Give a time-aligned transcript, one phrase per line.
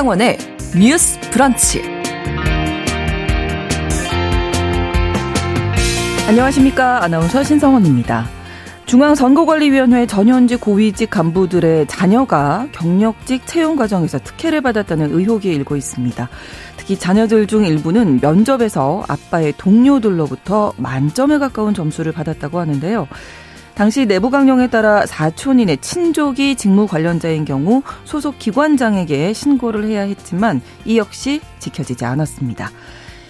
[0.00, 0.38] 신성원의
[0.78, 1.82] 뉴스 브런치.
[6.26, 7.04] 안녕하십니까.
[7.04, 8.26] 아나운서 신성원입니다.
[8.86, 16.30] 중앙선거관리위원회 전현직 고위직 간부들의 자녀가 경력직 채용 과정에서 특혜를 받았다는 의혹이 일고 있습니다.
[16.78, 23.06] 특히 자녀들 중 일부는 면접에서 아빠의 동료들로부터 만점에 가까운 점수를 받았다고 하는데요.
[23.80, 30.98] 당시 내부 강령에 따라 사촌인의 친족이 직무 관련자인 경우 소속 기관장에게 신고를 해야 했지만 이
[30.98, 32.70] 역시 지켜지지 않았습니다.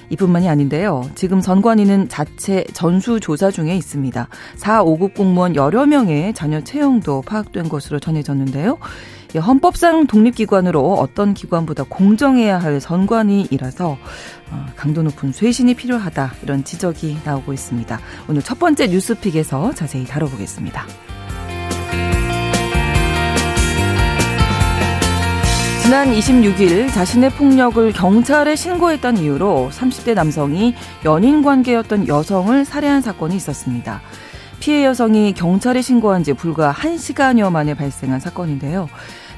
[0.09, 1.09] 이뿐만이 아닌데요.
[1.15, 4.27] 지금 선관위는 자체 전수조사 중에 있습니다.
[4.57, 8.77] 4, 5급 공무원 여러 명의 자녀 채용도 파악된 것으로 전해졌는데요.
[9.39, 13.97] 헌법상 독립기관으로 어떤 기관보다 공정해야 할 선관위이라서 어,
[14.77, 18.01] 강도 높은 쇄신이 필요하다 이런 지적이 나오고 있습니다.
[18.29, 20.87] 오늘 첫 번째 뉴스픽에서 자세히 다뤄보겠습니다.
[25.83, 34.01] 지난 26일 자신의 폭력을 경찰에 신고했던 이유로 30대 남성이 연인 관계였던 여성을 살해한 사건이 있었습니다.
[34.61, 38.89] 피해 여성이 경찰에 신고한 지 불과 1시간여 만에 발생한 사건인데요.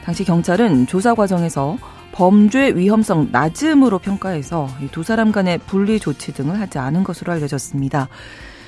[0.05, 1.79] 당시 경찰은 조사 과정에서
[2.13, 8.09] 범죄 위험성 낮음으로 평가해서 두 사람 간의 분리 조치 등을 하지 않은 것으로 알려졌습니다.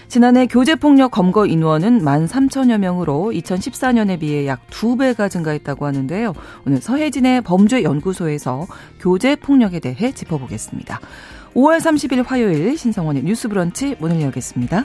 [0.08, 6.34] 지난해 교제폭력 검거 인원은 1만 3천여 명으로 2014년에 비해 약 2배가 증가했다고 하는데요.
[6.66, 8.66] 오늘 서혜진의 범죄연구소에서
[9.00, 11.00] 교제폭력에 대해 짚어보겠습니다.
[11.54, 14.84] 5월 30일 화요일 신성원의 뉴스 브런치 문을 열겠습니다.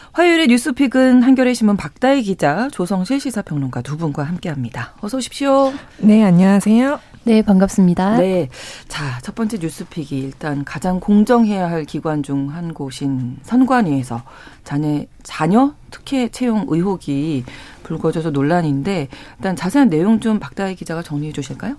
[0.13, 4.93] 화요일의 뉴스 pick은 한겨레 신문 박다해 기자, 조성실 시사평론가 두 분과 함께합니다.
[4.99, 5.71] 어서 오십시오.
[5.99, 6.99] 네, 안녕하세요.
[7.23, 8.17] 네, 반갑습니다.
[8.17, 8.49] 네.
[8.89, 14.23] 자, 첫 번째 뉴스픽이 일단 가장 공정해야 할 기관 중 한 곳인 선관위에서
[14.65, 17.45] 자녀, 자녀 특혜 채용 의혹이
[17.83, 21.75] 불거져서 논란인데 일단 자세한 내용 좀 박다희 기자가 정리해 주실까요?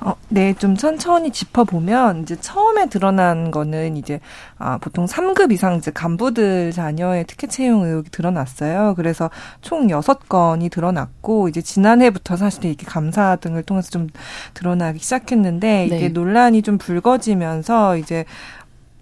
[0.00, 4.20] 어, 네, 좀 천천히 짚어보면 이제 처음에 드러난 거는 이제
[4.58, 8.94] 아, 보통 3급 이상 이제 간부들 자녀의 특혜 채용 의혹이 드러났어요.
[8.96, 9.30] 그래서
[9.60, 14.08] 총 6건이 드러났고 이제 지난해부터 사실 이렇게 감사 등을 통해서 좀
[14.54, 16.08] 드러나기 시작했는데 이게 네.
[16.08, 18.24] 논란이 좀 불거지면서 이제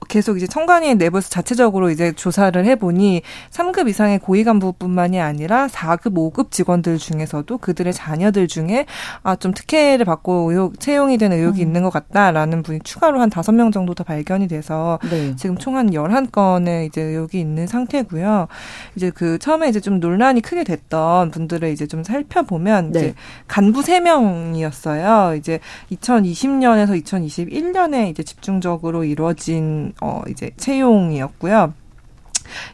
[0.08, 6.50] 계속 이제 청관위 내부에서 자체적으로 이제 조사를 해보니 3급 이상의 고위 간부뿐만이 아니라 4급, 5급
[6.50, 8.86] 직원들 중에서도 그들의 자녀들 중에
[9.22, 11.66] 아 좀 특혜를 받고 의혹 채용이 된 의혹이 음.
[11.66, 15.34] 있는 것 같다라는 분이 추가로 한 5명 정도 더 발견이 돼서 네.
[15.36, 18.46] 지금 총 한 11건의 이제 의혹이 있는 상태고요.
[18.94, 22.98] 이제 그 처음에 이제 좀 논란이 크게 됐던 분들을 이제 좀 살펴보면 네.
[22.98, 23.14] 이제
[23.48, 25.36] 간부 3명이었어요.
[25.36, 25.58] 이제
[25.90, 31.72] 2020년에서 2021년에 이제 집중적으로 이루어진 어 이제 채용이었고요.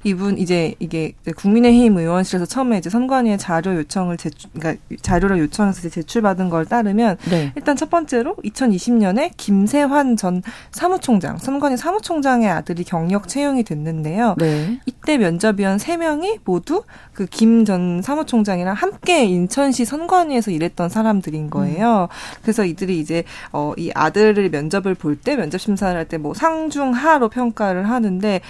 [0.04, 6.50] 이분 이제 이게 국민의힘 의원실에서 처음에 이제 선관위에 자료 요청을 제출, 그러니까 자료를 요청해서 제출받은
[6.50, 7.52] 걸 따르면 네.
[7.56, 10.42] 일단 첫 번째로 2020년에 김세환 전
[10.72, 14.34] 사무총장, 선관위 사무총장의 아들이 경력 채용이 됐는데요.
[14.38, 14.80] 네.
[14.86, 16.82] 이때 면접위원 3명이 모두
[17.14, 22.08] 그 김 전 사무총장이랑 함께 인천시 선관위에서 일했던 사람들인 거예요.
[22.10, 22.38] 음.
[22.42, 27.28] 그래서 이들이 이제 어 이 아들을 면접을 볼 때 면접 심사를 할 때 뭐 상중하로
[27.28, 28.40] 평가를 하는데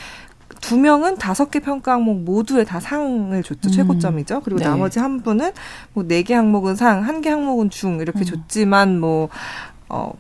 [0.60, 3.69] 두 명은 다섯 개 평가 항목 모두에 다 상을 줬죠.
[3.69, 3.72] 음.
[3.72, 4.41] 최고점이죠.
[4.43, 4.66] 그리고 네.
[4.66, 5.53] 나머지 한 분은
[5.94, 8.25] 뭐 네 개 항목은 상, 한 개 항목은 중 이렇게 음.
[8.25, 9.29] 줬지만 뭐
[9.88, 10.12] 어,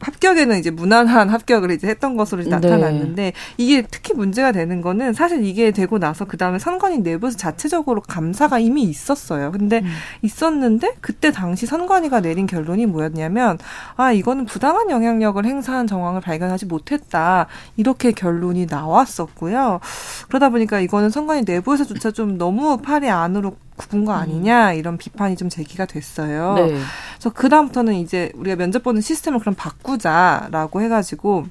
[0.00, 3.32] 합격에는 이제 무난한 합격을 이제 했던 것으로 이제 나타났는데 네.
[3.56, 8.58] 이게 특히 문제가 되는 거는 사실 이게 되고 나서 그 다음에 선관위 내부에서 자체적으로 감사가
[8.58, 9.50] 이미 있었어요.
[9.50, 9.88] 근데 음.
[10.22, 13.58] 있었는데 그때 당시 선관위가 내린 결론이 뭐였냐면
[13.96, 17.46] 아 이거는 부당한 영향력을 행사한 정황을 발견하지 못했다
[17.76, 19.80] 이렇게 결론이 나왔었고요.
[20.28, 25.48] 그러다 보니까 이거는 선관위 내부에서조차 좀 너무 팔이 안으로 굽은 거 아니냐 이런 비판이 좀
[25.48, 26.54] 제기가 됐어요.
[26.56, 26.78] 네.
[27.18, 31.46] 그래서 그 다음부터는 이제 우리가 면접 보는 시스템을 그럼 바꾸자라고 해가지고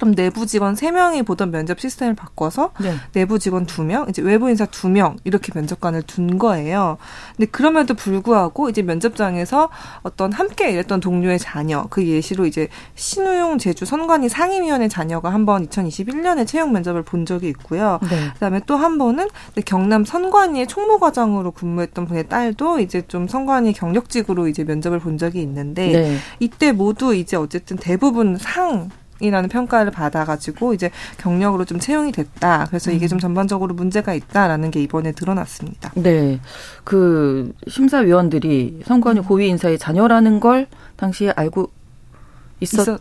[0.00, 2.94] 그럼 내부 직원 3명이 보던 면접 시스템을 바꿔서 네.
[3.12, 6.96] 내부 직원 2명, 이제 외부 인사 2명 이렇게 면접관을 둔 거예요.
[7.36, 9.68] 근데 그럼에도 불구하고 이제 면접장에서
[10.02, 15.66] 어떤 함께 일했던 동료의 자녀, 그 예시로 이제 신우용 제주 선관위 상임위원회 자녀가 한 번
[15.68, 17.98] 2021년에 채용 면접을 본 적이 있고요.
[18.10, 18.30] 네.
[18.34, 19.28] 그다음에 또 한 번은
[19.66, 25.92] 경남 선관위의 총무과장으로 근무했던 분의 딸도 이제 좀 선관위 경력직으로 이제 면접을 본 적이 있는데
[25.92, 26.16] 네.
[26.38, 28.88] 이때 모두 이제 어쨌든 대부분 상
[29.20, 32.66] 이라는 평가를 받아가지고 이제 경력으로 좀 채용이 됐다.
[32.68, 33.20] 그래서 이게 좀 음.
[33.20, 35.92] 전반적으로 문제가 있다라는 게 이번에 드러났습니다.
[35.94, 36.40] 네,
[36.84, 41.70] 그 심사위원들이 선관위 고위 인사의 자녀라는 걸 당시에 알고
[42.60, 42.82] 있었.
[42.82, 43.00] 있었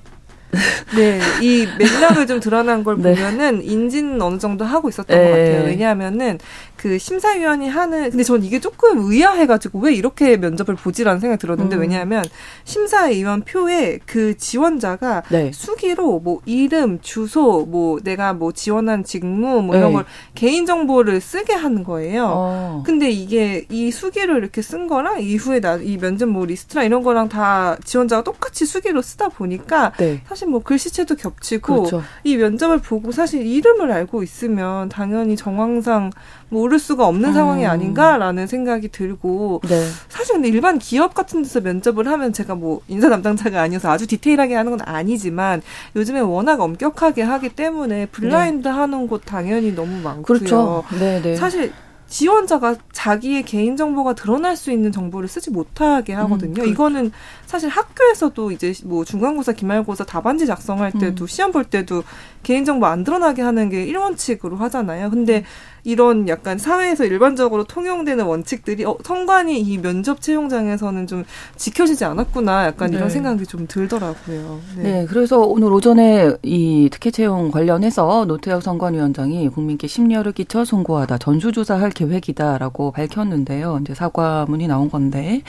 [0.96, 3.14] 네, 이 맥락을 좀 드러난 걸 네.
[3.14, 5.24] 보면은 인지는 어느 정도 하고 있었던 네.
[5.24, 5.64] 것 같아요.
[5.66, 6.40] 왜냐하면은
[6.80, 11.82] 그 심사위원이 하는 근데 전 이게 조금 의아해가지고 왜 이렇게 면접을 보지라는 생각이 들었는데 음.
[11.82, 12.24] 왜냐하면
[12.64, 15.52] 심사위원 표에 그 지원자가 네.
[15.54, 19.96] 수기로 뭐 이름, 주소, 뭐 내가 뭐 지원한 직무 뭐 이런 네.
[19.96, 20.06] 걸
[20.36, 22.26] 개인 정보를 쓰게 하는 거예요.
[22.30, 22.84] 어.
[22.86, 27.30] 근데 이게 이 수기로 이렇게 쓴 거랑 이후에 나 이 면접 뭐 리스트나 이런 거랑
[27.30, 30.22] 다 지원자가 똑같이 수기로 쓰다 보니까 네.
[30.28, 32.04] 사실 뭐 글씨체도 겹치고 그렇죠.
[32.24, 36.12] 이 면접을 보고 사실 이름을 알고 있으면 당연히 정황상
[36.50, 37.34] 모를 수가 없는 음.
[37.34, 39.86] 상황이 아닌가라는 생각이 들고 네.
[40.10, 44.56] 사실 근데 일반 기업 같은 데서 면접을 하면 제가 뭐 인사 담당자가 아니어서 아주 디테일하게
[44.56, 45.62] 하는 건 아니지만
[45.96, 48.74] 요즘에 워낙 엄격하게 하기 때문에 블라인드 네.
[48.74, 50.24] 하는 곳 당연히 너무 많고요.
[50.24, 50.84] 그렇죠.
[51.00, 51.36] 네, 네.
[51.36, 51.72] 사실
[52.10, 56.54] 지원자가 자기의 개인 정보가 드러날 수 있는 정보를 쓰지 못하게 하거든요.
[56.62, 57.12] 음, 그 이거는
[57.46, 61.28] 사실 학교에서도 이제 뭐 중간고사, 기말고사 답안지 작성할 때도 음.
[61.28, 62.04] 시험 볼 때도
[62.42, 65.12] 개인 정보 안 드러나게 하는 게 일원칙으로 하잖아요.
[65.12, 65.44] 근데 음.
[65.90, 71.24] 이런 약간 사회에서 일반적으로 통용되는 원칙들이 어, 성관이 이 면접 채용장에서는 좀
[71.56, 72.98] 지켜지지 않았구나 약간 네.
[72.98, 74.60] 이런 생각이 좀 들더라고요.
[74.78, 74.84] 네.
[74.84, 75.06] 네.
[75.08, 82.92] 그래서 오늘 오전에 이 특혜 채용 관련해서 노태혁 선관위원장이 국민께 심려를 끼쳐 송고하다 전수조사할 계획이다라고
[82.92, 83.80] 밝혔는데요.
[83.82, 85.42] 이제 사과문이 나온 건데.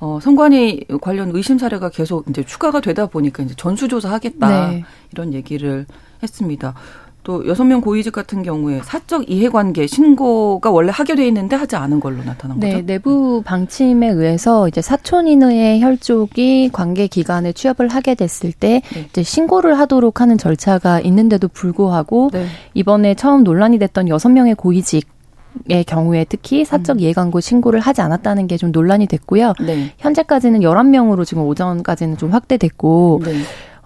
[0.00, 4.70] 어, 선관위 관련 의심 사례가 계속 이제 추가가 되다 보니까 이제 전수조사 하겠다.
[4.70, 4.84] 네.
[5.12, 5.86] 이런 얘기를
[6.22, 6.74] 했습니다.
[7.24, 11.98] 또 여섯 명 고위직 같은 경우에 사적 이해관계 신고가 원래 하게 돼 있는데 하지 않은
[12.00, 12.86] 걸로 나타난 네, 거죠.
[12.86, 19.06] 내부 방침에 의해서 이제 사촌 인의 혈족이 관계 기관에 취업을 하게 됐을 때 네.
[19.08, 22.46] 이제 신고를 하도록 하는 절차가 있는데도 불구하고 네.
[22.74, 25.08] 이번에 처음 논란이 됐던 여섯 명의 고위직
[25.68, 27.00] 의 경우에 특히 사적 음.
[27.00, 29.52] 이해광고 신고를 하지 않았다는 게 좀 논란이 됐고요.
[29.64, 29.92] 네.
[29.98, 33.34] 현재까지는 11명으로 지금 오전까지는 좀 확대됐고 네.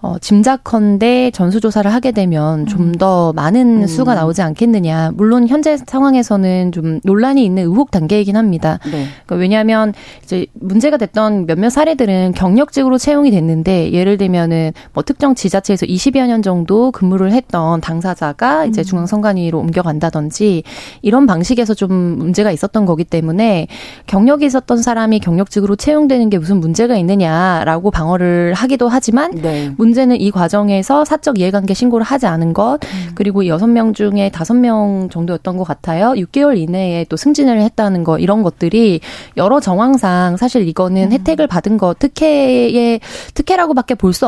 [0.01, 3.35] 어, 짐작컨대 전수조사를 하게 되면 좀더 음.
[3.35, 3.87] 많은 음.
[3.87, 5.11] 수가 나오지 않겠느냐.
[5.15, 8.79] 물론 현재 상황에서는 좀 논란이 있는 의혹 단계이긴 합니다.
[8.85, 9.05] 네.
[9.25, 9.93] 그러니까 왜냐하면
[10.23, 16.41] 이제 문제가 됐던 몇몇 사례들은 경력직으로 채용이 됐는데 예를 들면은 뭐 특정 지자체에서 20여 년
[16.41, 18.83] 정도 근무를 했던 당사자가 이제 음.
[18.83, 20.63] 중앙선관위로 옮겨간다든지
[21.01, 23.67] 이런 방식에서 좀 문제가 있었던 거기 때문에
[24.07, 29.71] 경력이 있었던 사람이 경력직으로 채용되는 게 무슨 문제가 있느냐라고 방어를 하기도 하지만 네.
[29.89, 33.11] 문제는 이 과정에서 사적 이해관계 신고를 하지 않은 것 음.
[33.15, 36.11] 그리고 여섯 명 중에 다섯 명 정도였던 것 같아요.
[36.11, 38.99] 6개월 이내에 또 승진을 했다는 거 이런 것들이
[39.37, 41.11] 여러 정황상 사실 이거는 음.
[41.11, 42.99] 혜택을 받은 거 특혜의
[43.33, 44.25] 특혜라고밖에 볼 수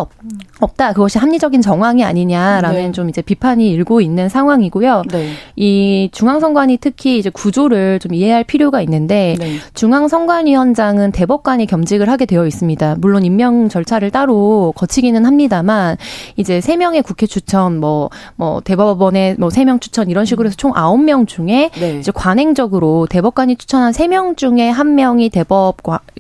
[0.62, 0.94] 없다.
[0.94, 2.92] 그것이 합리적인 정황이 아니냐라는 네.
[2.94, 5.02] 좀 이제 비판이 일고 있는 상황이고요.
[5.12, 5.32] 네.
[5.58, 9.58] 이 중앙선관위 특히 이제 구조를 좀 이해할 필요가 있는데 네.
[9.74, 12.96] 중앙선관위원장은 대법관이 겸직을 하게 되어 있습니다.
[13.00, 15.51] 물론 임명 절차를 따로 거치기는 합니다.
[15.52, 15.98] 합니다만
[16.38, 20.72] 이제 세 명의 국회 추천 뭐뭐 뭐 대법원의 뭐세 명 추천 이런 식으로 해서 총
[20.76, 22.00] 아홉 명 중에 네.
[22.00, 25.78] 이제 관행적으로 대법관이 추천한 세 명 중에 한 명이 대법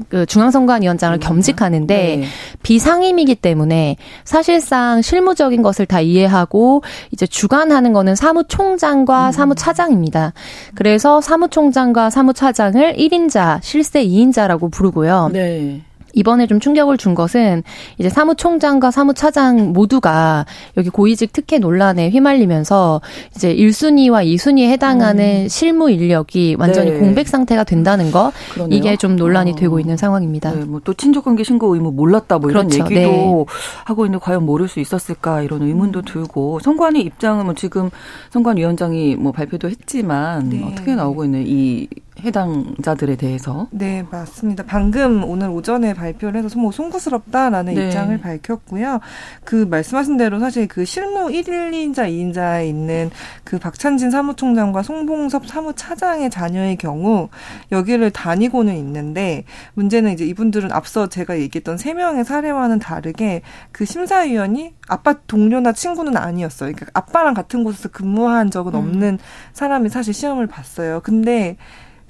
[0.07, 1.19] 그 중앙선관위원장을 음.
[1.19, 2.23] 겸직하는데 네.
[2.63, 9.31] 비상임이기 때문에 사실상 실무적인 것을 다 이해하고 이제 주관하는 거는 사무총장과 음.
[9.31, 10.31] 사무차장입니다.
[10.75, 15.29] 그래서 사무총장과 사무차장을 1인자, 실세 2인자라고 부르고요.
[15.33, 15.81] 네.
[16.13, 17.63] 이번에 좀 충격을 준 것은
[17.97, 20.45] 이제 사무총장과 사무차장 모두가
[20.77, 23.01] 여기 고위직 특혜 논란에 휘말리면서
[23.35, 25.47] 이제 1순위와 2순위에 해당하는 음.
[25.47, 26.99] 실무 인력이 완전히 네.
[26.99, 28.77] 공백 상태가 된다는 거 그러네요.
[28.77, 29.55] 이게 좀 논란이 어.
[29.55, 30.51] 되고 있는 상황입니다.
[30.51, 32.83] 네, 뭐또 친족관계 신고 의무 몰랐다 뭐 이런 그렇죠.
[32.83, 33.45] 얘기도 네.
[33.85, 36.05] 하고 있는데 과연 모를 수 있었을까 이런 의문도 음.
[36.05, 37.89] 들고 선관위 입장은 뭐 지금
[38.31, 40.63] 선관위원장이 뭐 발표도 했지만 네.
[40.63, 41.87] 어떻게 나오고 있는 이
[42.19, 44.63] 해당자들에 대해서 네 맞습니다.
[44.67, 47.85] 방금 오늘 오전에 발표를 해서 뭐 송구스럽다라는 네.
[47.85, 48.99] 입장을 밝혔고요.
[49.43, 53.09] 그 말씀하신 대로 사실 그 실무 1인자, 2인자에 있는
[53.43, 57.29] 그 박찬진 사무총장과 송봉섭 사무차장의 자녀의 경우
[57.71, 63.41] 여기를 다니고는 있는데 문제는 이제 이분들은 앞서 제가 얘기했던 세 명의 사례와는 다르게
[63.71, 66.73] 그 심사위원이 아빠 동료나 친구는 아니었어요.
[66.73, 68.79] 그러니까 아빠랑 같은 곳에서 근무한 적은 음.
[68.79, 69.17] 없는 음.
[69.53, 70.99] 사람이 사실 시험을 봤어요.
[71.01, 71.57] 근데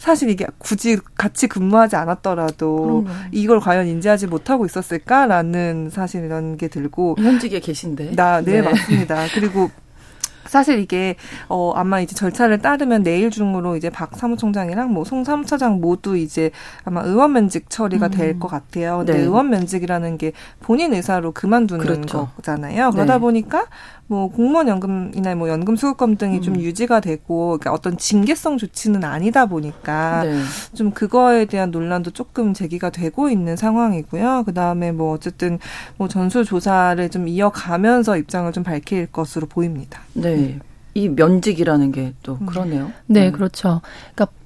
[0.02, 3.08] 사실 이게 굳이 같이 근무하지 않았더라도 그럼요.
[3.32, 8.16] 이걸 과연 인지하지 못하고 있었을까라는 사실 이런 게 들고 현직에 계신데.
[8.16, 8.62] 나, 네, 네.
[8.64, 9.28] 맞습니다.
[9.36, 9.70] 그리고
[10.48, 11.16] 사실 이게
[11.48, 16.50] 어 아마 이제 절차를 따르면 내일 중으로 이제 박 사무총장이랑 뭐 송 사무처장 모두 이제
[16.84, 18.12] 아마 의원 면직 처리가 음.
[18.12, 18.98] 될것 같아요.
[18.98, 19.20] 근데 네.
[19.20, 22.30] 의원 면직이라는 게 본인 의사로 그만두는 그렇죠.
[22.38, 22.90] 거잖아요.
[22.92, 23.20] 그러다 네.
[23.20, 23.68] 보니까
[24.12, 26.42] 뭐 공무원 연금이나 뭐 연금 수급금 등이 음.
[26.42, 30.42] 좀 유지가 되고 그러니까 어떤 징계성 조치는 아니다 보니까 네.
[30.74, 34.44] 좀 그거에 대한 논란도 조금 제기가 되고 있는 상황이고요.
[34.46, 35.60] 그 다음에 뭐 어쨌든
[35.96, 40.02] 뭐 전수 조사를 좀 이어가면서 입장을 좀 밝힐 것으로 보입니다.
[40.12, 40.60] 네.
[40.94, 42.46] 이 면직이라는 게또 음.
[42.48, 42.92] 그러네요.
[43.06, 43.80] 네, 네, 그렇죠.
[44.14, 44.41] 그러니까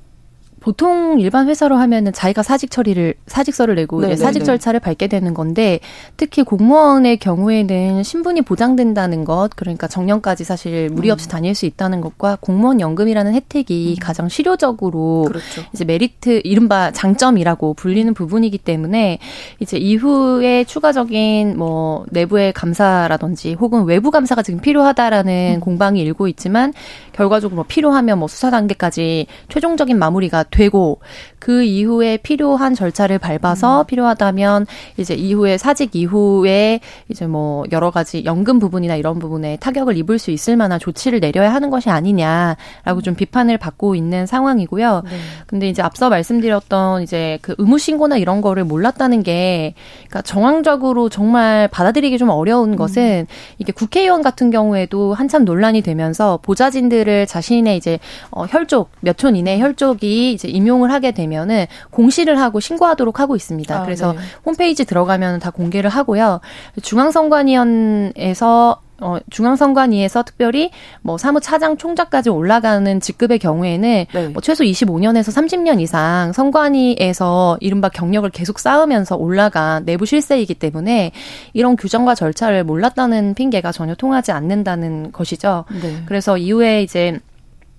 [0.66, 4.46] 보통 일반 회사로 하면은 자기가 사직 처리를 사직서를 내고 네, 네 사직 네.
[4.46, 5.80] 절차를 밟게 되는 건데
[6.18, 11.30] 특히 공무원의 경우에는 신분이 보장된다는 것 그러니까 정년까지 사실 무리 없이 음.
[11.30, 14.02] 다닐 수 있다는 것과 공무원 연금이라는 혜택이 음.
[14.02, 15.62] 가장 실효적으로 그렇죠.
[15.72, 19.20] 이제 메리트 이른바 장점이라고 불리는 부분이기 때문에
[19.60, 25.60] 이제 이후에 추가적인 뭐 내부의 감사라든지 혹은 외부 감사가 지금 필요하다라는 음.
[25.60, 26.74] 공방이 일고 있지만
[27.14, 31.00] 결과적으로 뭐 필요하면 뭐 수사 단계까지 최종적인 마무리가 되고
[31.40, 33.86] 그 이후에 필요한 절차를 밟아서 음.
[33.86, 34.66] 필요하다면
[34.98, 40.32] 이제 이후에 사직 이후에 이제 뭐 여러 가지 연금 부분이나 이런 부분에 타격을 입을 수
[40.32, 45.02] 있을 만한 조치를 내려야 하는 것이 아니냐라고 좀 비판을 받고 있는 상황이고요.
[45.06, 45.12] 네.
[45.46, 49.76] 근데 이제 앞서 말씀드렸던 이제 그 의무 신고나 이런 거를 몰랐다는 게
[50.08, 52.76] 그러니까 정황적으로 정말 받아들이기 좀 어려운 음.
[52.76, 53.28] 것은
[53.60, 58.00] 이게 국회의원 같은 경우에도 한참 논란이 되면서 보좌진들을 자신의 이제
[58.32, 63.80] 어 혈족 몇 촌 이내 혈족이 이제 임용을 하게 되면은 공시를 하고 신고하도록 하고 있습니다.
[63.80, 64.20] 아, 그래서 네.
[64.46, 66.40] 홈페이지 들어가면 다 공개를 하고요.
[66.82, 70.72] 중앙선관위원회에서 어, 중앙선관위에서 특별히
[71.02, 74.28] 뭐 사무차장 총장까지 올라가는 직급의 경우에는 네.
[74.30, 81.12] 뭐 최소 25년에서 30년 이상 선관위에서 이른바 경력을 계속 쌓으면서 올라간 내부 실세이기 때문에
[81.54, 85.66] 이런 규정과 절차를 몰랐다는 핑계가 전혀 통하지 않는다는 것이죠.
[85.82, 86.04] 네.
[86.06, 87.20] 그래서 이후에 이제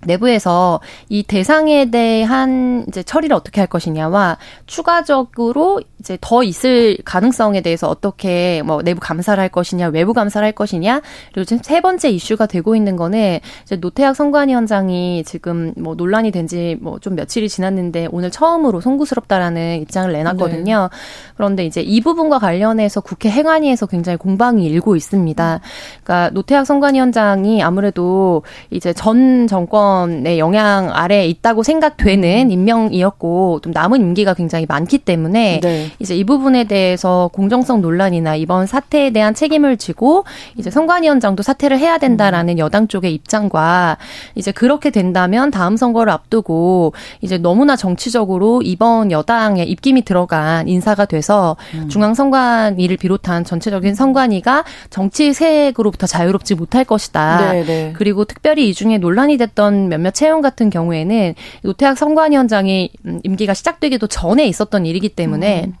[0.05, 7.89] 내부에서 이 대상에 대한 이제 처리를 어떻게 할 것이냐와 추가적으로 이제 더 있을 가능성에 대해서
[7.89, 11.01] 어떻게 뭐 내부 감사를 할 것이냐, 외부 감사를 할 것이냐,
[11.33, 16.47] 그리고 지금 세 번째 이슈가 되고 있는 거는 이제 노태학 선관위원장이 지금 뭐 논란이 된
[16.47, 20.89] 지 뭐 좀 며칠이 지났는데 오늘 처음으로 송구스럽다라는 입장을 내놨거든요.
[20.91, 20.97] 네.
[21.35, 25.59] 그런데 이제 이 부분과 관련해서 국회 행안위에서 굉장히 공방이 일고 있습니다.
[26.03, 29.86] 그러니까 노태학 선관위원장이 아무래도 이제 전 정권
[30.25, 35.91] 의 영향 아래에 있다고 생각되는 임명이었고 좀 남은 임기가 굉장히 많기 때문에 네.
[35.99, 40.25] 이제 이 부분에 대해서 공정성 논란이나 이번 사태에 대한 책임을 지고
[40.55, 42.59] 이제 선관위원장도 사퇴를 해야 된다라는 음.
[42.59, 43.97] 여당 쪽의 입장과
[44.35, 51.55] 이제 그렇게 된다면 다음 선거를 앞두고 이제 너무나 정치적으로 이번 여당에 입김이 들어간 인사가 돼서
[51.75, 51.89] 음.
[51.89, 57.51] 중앙 선관위를 비롯한 전체적인 선관위가 정치색으로부터 자유롭지 못할 것이다.
[57.51, 57.65] 네네.
[57.65, 57.93] 네.
[57.95, 62.91] 그리고 특별히 이 중에 논란이 됐던 몇몇 채용 같은 경우에는 노태학 선관위원장이
[63.23, 65.73] 임기가 시작되기도 전에 있었던 일이기 때문에 음.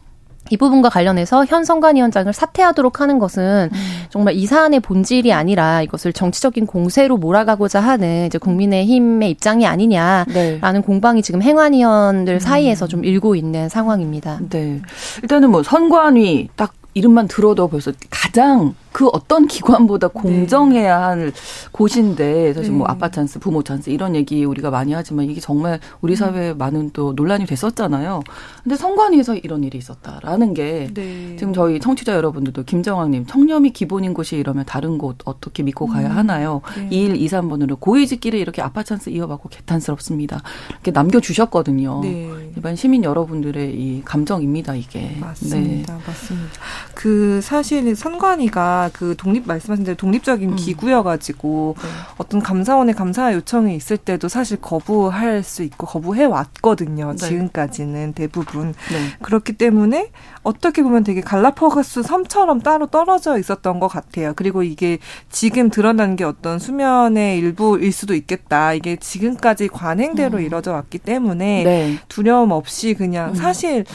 [0.49, 3.77] 이 부분과 관련해서 현 선관위원장을 사퇴하도록 하는 것은 음.
[4.09, 10.81] 정말 이 사안의 본질이 아니라 이것을 정치적인 공세로 몰아가고자 하는 이제 국민의힘의 입장이 아니냐라는 네.
[10.85, 12.39] 공방이 지금 행안위원들 음.
[12.39, 14.39] 사이에서 좀 일고 있는 상황입니다.
[14.49, 14.81] 네.
[15.21, 20.13] 일단은 뭐 선관위 딱 이름만 들어도 벌써 가장 그 어떤 기관보다 네.
[20.13, 21.31] 공정해야 할
[21.71, 22.93] 곳인데 사실 뭐 네.
[22.93, 26.15] 아빠 찬스, 부모 찬스 이런 얘기 우리가 많이 하지만 이게 정말 우리 음.
[26.15, 28.21] 사회에 많은 또 논란이 됐었잖아요.
[28.63, 31.35] 근데 선관위에서 이런 일이 있었다라는 게 네.
[31.37, 36.17] 지금 저희 청취자 여러분들도 김정황님 청렴이 기본인 곳이 이러면 다른 곳 어떻게 믿고 가야 음.
[36.17, 36.61] 하나요?
[36.75, 36.87] 네.
[36.89, 40.41] 21, 2, 3번으로 고위직끼리 이렇게 아빠 찬스 이어받고 개탄스럽습니다.
[40.71, 42.01] 이렇게 남겨주셨거든요.
[42.01, 42.29] 네.
[42.55, 45.15] 일반 시민 여러분들의 이 감정입니다 이게.
[45.19, 45.93] 맞습니다.
[45.93, 46.01] 네.
[46.05, 46.53] 맞습니다.
[46.97, 50.55] 그 사실 선관위가 그 독립 말씀하신 대로 독립적인 음.
[50.55, 51.87] 기구여가지고 네.
[52.17, 57.11] 어떤 감사원의 감사 요청이 있을 때도 사실 거부할 수 있고 거부해 왔거든요.
[57.11, 57.17] 네.
[57.17, 59.17] 지금까지는 대부분 네.
[59.21, 60.09] 그렇기 때문에
[60.41, 64.33] 어떻게 보면 되게 갈라파고스 섬처럼 따로 떨어져 있었던 것 같아요.
[64.35, 64.97] 그리고 이게
[65.29, 68.73] 지금 드러난 게 어떤 수면의 일부일 수도 있겠다.
[68.73, 70.43] 이게 지금까지 관행대로 음.
[70.43, 71.99] 이뤄져 왔기 때문에 네.
[72.07, 73.35] 두려움 없이 그냥 음.
[73.35, 73.85] 사실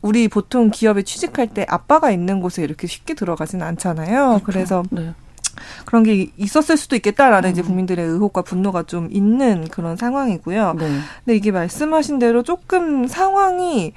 [0.00, 4.40] 우리 보통 기업에 취직할 때 아빠가 있는 곳에 이렇게 쉽게 들어가지는 않잖아요.
[4.42, 4.44] 그렇죠.
[4.44, 5.14] 그래서 네.
[5.84, 7.52] 그런 게 있었을 수도 있겠다라는 음.
[7.52, 10.74] 이제 국민들의 의혹과 분노가 좀 있는 그런 상황이고요.
[10.78, 10.98] 네.
[11.24, 13.92] 근데 이게 말씀하신 대로 조금 상황이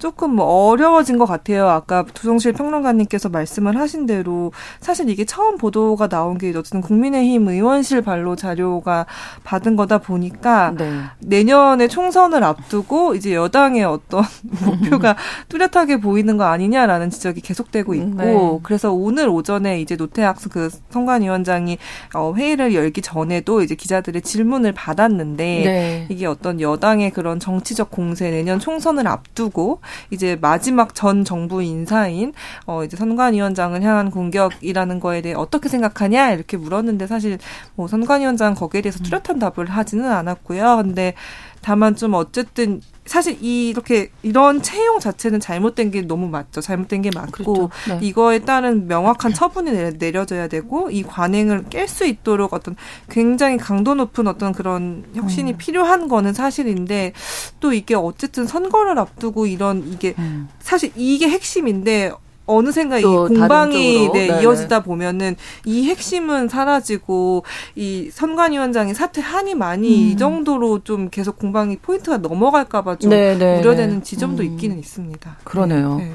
[0.00, 1.68] 조금 뭐 어려워진 것 같아요.
[1.68, 8.00] 아까 두성실 평론가님께서 말씀을 하신 대로 사실 이게 처음 보도가 나온 게 어쨌든 국민의힘 의원실
[8.00, 9.04] 발로 자료가
[9.44, 11.02] 받은 거다 보니까 네.
[11.20, 14.24] 내년에 총선을 앞두고 이제 여당의 어떤
[14.64, 15.16] 목표가
[15.50, 18.60] 뚜렷하게 보이는 거 아니냐라는 지적이 계속되고 있고 네.
[18.62, 21.76] 그래서 오늘 오전에 이제 노태학 그 선관위원장이
[22.14, 26.06] 어 회의를 열기 전에도 이제 기자들의 질문을 받았는데 네.
[26.08, 29.80] 이게 어떤 여당의 그런 정치적 공세 내년 총선을 앞두고
[30.10, 32.32] 이제 마지막 전 정부 인사인
[32.66, 37.38] 어 이제 선관위원장을 향한 공격이라는 거에 대해 어떻게 생각하냐 이렇게 물었는데 사실
[37.74, 40.76] 뭐 선관위원장 거기에 대해서 뚜렷한 답을 하지는 않았고요.
[40.82, 41.14] 근데
[41.62, 46.60] 다만 좀 어쨌든 사실 이렇게 이런 채용 자체는 잘못된 게 너무 맞죠.
[46.60, 47.70] 잘못된 게 맞고 그렇죠.
[47.88, 47.98] 네.
[48.06, 52.76] 이거에 따른 명확한 처분이 내려 져야 되고 이 관행을 깰 수 있도록 어떤
[53.08, 55.56] 굉장히 강도 높은 어떤 그런 혁신이 음.
[55.58, 57.12] 필요한 거는 사실인데
[57.58, 60.48] 또 이게 어쨌든 선거를 앞두고 이런 이게 음.
[60.60, 62.12] 사실 이게 핵심인데
[62.56, 67.44] 어느샌가 이 공방이 네, 이어지다 보면은 이 핵심은 사라지고
[67.76, 70.10] 이 선관위원장이 사퇴 한이 많이 음.
[70.10, 73.38] 이 정도로 좀 계속 공방이 포인트가 넘어갈까봐 좀 네네.
[73.38, 74.02] 네, 우려되는 네.
[74.02, 74.48] 지점도 음.
[74.48, 75.38] 있기는 있습니다.
[75.44, 75.96] 그러네요.
[75.96, 76.12] 네.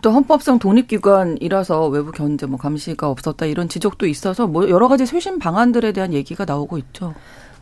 [0.00, 5.38] 또 헌법상 독립기관이라서 외부 견제, 뭐 감시가 없었다 이런 지적도 있어서 뭐 여러 가지 쇄신
[5.38, 7.14] 방안들에 대한 얘기가 나오고 있죠.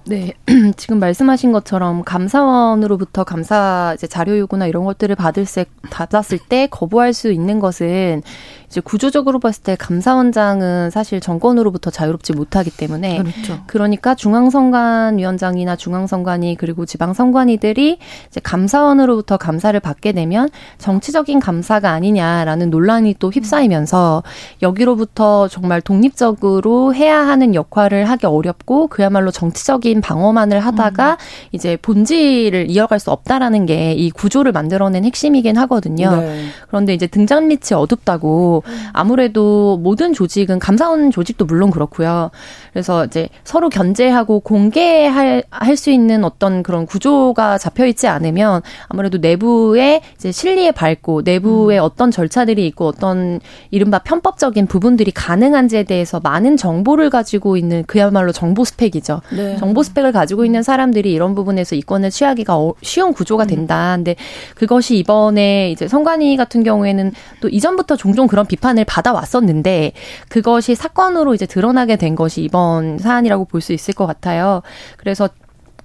[0.06, 0.32] 네.
[0.76, 7.12] 지금 말씀하신 것처럼 감사원으로부터 감사 이제 자료 요구나 이런 것들을 받을 때, 받았을 때 거부할
[7.12, 8.22] 수 있는 것은
[8.70, 13.60] 이제 구조적으로 봤을 때 감사원장은 사실 정권으로부터 자유롭지 못하기 때문에 그렇죠.
[13.66, 17.98] 그러니까 중앙선관위원장이나 중앙선관위 그리고 지방선관위들이
[18.28, 20.48] 이제 감사원으로부터 감사를 받게 되면
[20.78, 24.22] 정치적인 감사가 아니냐라는 논란이 또 휩싸이면서
[24.62, 31.16] 여기로부터 정말 독립적으로 해야 하는 역할을 하기 어렵고 그야말로 정치적인 방어만을 하다가 음.
[31.52, 36.16] 이제 본질을 이어갈 수 없다라는 게 이 구조를 만들어낸 핵심이긴 하거든요.
[36.16, 36.44] 네.
[36.68, 38.59] 그런데 이제 등장 밑이 어둡다고
[38.92, 42.30] 아무래도 모든 조직은 감사원 조직도 물론 그렇고요.
[42.72, 49.18] 그래서 이제 서로 견제하고 공개할 할 수 있는 어떤 그런 구조가 잡혀 있지 않으면 아무래도
[49.18, 51.82] 내부에 이제 실리에 밝고 내부에 음.
[51.82, 53.40] 어떤 절차들이 있고 어떤
[53.70, 59.22] 이른바 편법적인 부분들이 가능한지에 대해서 많은 정보를 가지고 있는 그야말로 정보 스펙이죠.
[59.34, 59.56] 네.
[59.56, 63.48] 정보 스펙을 가지고 있는 사람들이 이런 부분에서 이권을 취하기가 어, 쉬운 구조가 음.
[63.48, 63.94] 된다.
[63.96, 64.16] 근데
[64.54, 69.92] 그것이 이번에 이제 성관위 같은 경우에는 또 이전부터 종종 그런 비판을 받아왔었는데
[70.28, 74.62] 그것이 사건으로 이제 드러나게 된 것이 이번 사안이라고 볼 수 있을 것 같아요.
[74.96, 75.28] 그래서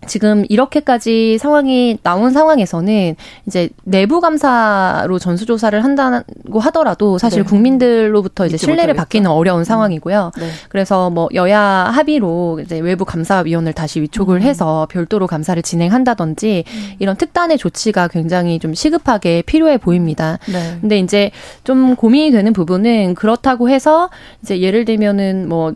[0.08, 3.16] 지금 이렇게까지 상황이 나온 상황에서는
[3.48, 7.50] 이제 내부 감사로 전수조사를 한다고 하더라도 사실 네.
[7.50, 8.98] 국민들로부터 이제 신뢰를 못하겠죠.
[8.98, 9.64] 받기는 어려운 음.
[9.64, 10.32] 상황이고요.
[10.38, 10.50] 네.
[10.70, 14.42] 그래서 뭐 여야 합의로 이제 외부 감사위원을 다시 위촉을 음.
[14.42, 16.94] 해서 별도로 감사를 진행한다든지 음.
[17.00, 20.38] 이런 특단의 조치가 굉장히 좀 시급하게 필요해 보입니다.
[20.48, 20.78] 네.
[20.82, 21.32] 근데 이제
[21.64, 24.10] 좀 고민이 되는 부분은 그렇다고 해서
[24.42, 25.74] 이제 예를 들면은 뭐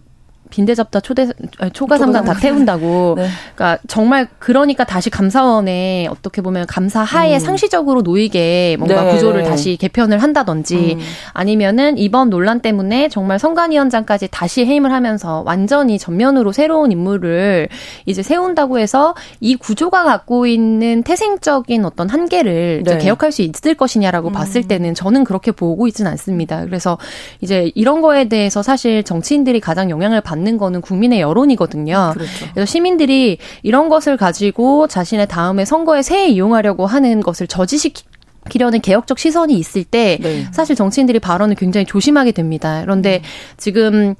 [0.49, 1.27] 빈대 잡다 초대
[1.73, 3.15] 초과 상당 다 태운다고.
[3.17, 3.27] 네.
[3.55, 7.39] 그러니까 정말 그러니까 다시 감사원에 어떻게 보면 감사하에 음.
[7.39, 9.11] 상시적으로 놓이게 뭔가 네.
[9.11, 10.99] 구조를 다시 개편을 한다든지 음.
[11.33, 17.69] 아니면은 이번 논란 때문에 정말 선관위원장까지 다시 해임을 하면서 완전히 전면으로 새로운 인물을
[18.05, 22.97] 이제 세운다고 해서 이 구조가 갖고 있는 태생적인 어떤 한계를 네.
[22.97, 24.33] 개혁할 수 있을 것이냐라고 음.
[24.33, 26.65] 봤을 때는 저는 그렇게 보고 있지는 않습니다.
[26.65, 26.97] 그래서
[27.41, 32.11] 이제 이런 거에 대해서 사실 정치인들이 가장 영향을 받는 받는 거는 국민의 여론이거든요.
[32.13, 32.45] 그렇죠.
[32.53, 38.03] 그래서 시민들이 이런 것을 가지고 자신의 다음에 선거에 새 이용하려고 하는 것을 저지시키
[38.49, 40.45] 기려는 개혁적 시선이 있을 때 네.
[40.51, 42.81] 사실 정치인들이 발언을 굉장히 조심하게 됩니다.
[42.83, 43.55] 그런데 음.
[43.57, 44.15] 지금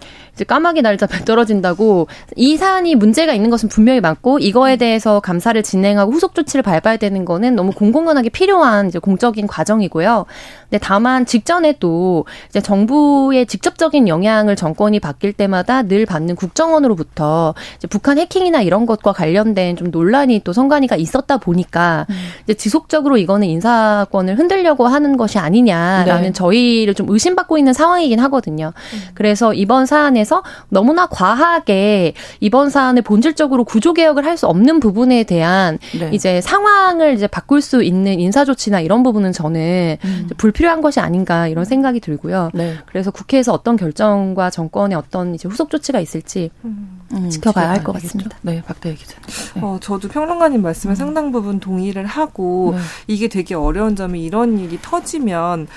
[0.45, 6.11] 까마귀 날짜 배 떨어진다고 이 사안이 문제가 있는 것은 분명히 맞고 이거에 대해서 감사를 진행하고
[6.11, 10.25] 후속 조치를 밟아야 되는 거는 너무 공공연하게 필요한 이제 공적인 과정이고요.
[10.69, 17.55] 근데 다만 직전에 또 이제 정부의 직접적인 영향을 정권이 바뀔 때마다 늘 받는 국정원으로부터
[17.89, 22.15] 북한 해킹이나 이런 것과 관련된 좀 논란이 또 선관위가 있었다 보니까 음.
[22.43, 26.31] 이제 지속적으로 이거는 인사권 을 흔들려고 하는 것이 아니냐라는 네.
[26.33, 28.73] 저희를 좀 의심받고 있는 상황이긴 하거든요.
[28.93, 28.99] 음.
[29.13, 35.79] 그래서 이번 사안에서 너무나 과하게 이번 사안을 본질적으로 구조 개혁을 할 수 없는 부분에 대한
[35.99, 36.11] 네.
[36.13, 40.29] 이제 상황을 이제 바꿀 수 있는 인사 조치나 이런 부분은 저는 음.
[40.37, 42.51] 불필요한 것이 아닌가 이런 생각이 들고요.
[42.53, 42.75] 네.
[42.85, 47.01] 그래서 국회에서 어떤 결정과 정권의 어떤 이제 후속 조치가 있을지 음.
[47.11, 48.37] 음, 지켜봐야 할 것 같습니다.
[48.43, 49.23] 네, 박대희 기자님.
[49.55, 49.61] 네.
[49.61, 50.95] 어, 저도 평론가님 말씀에 음.
[50.95, 52.81] 상당 부분 동의를 하고 네.
[53.07, 55.67] 이게 되게 어려운 점이 이런 일이 터지면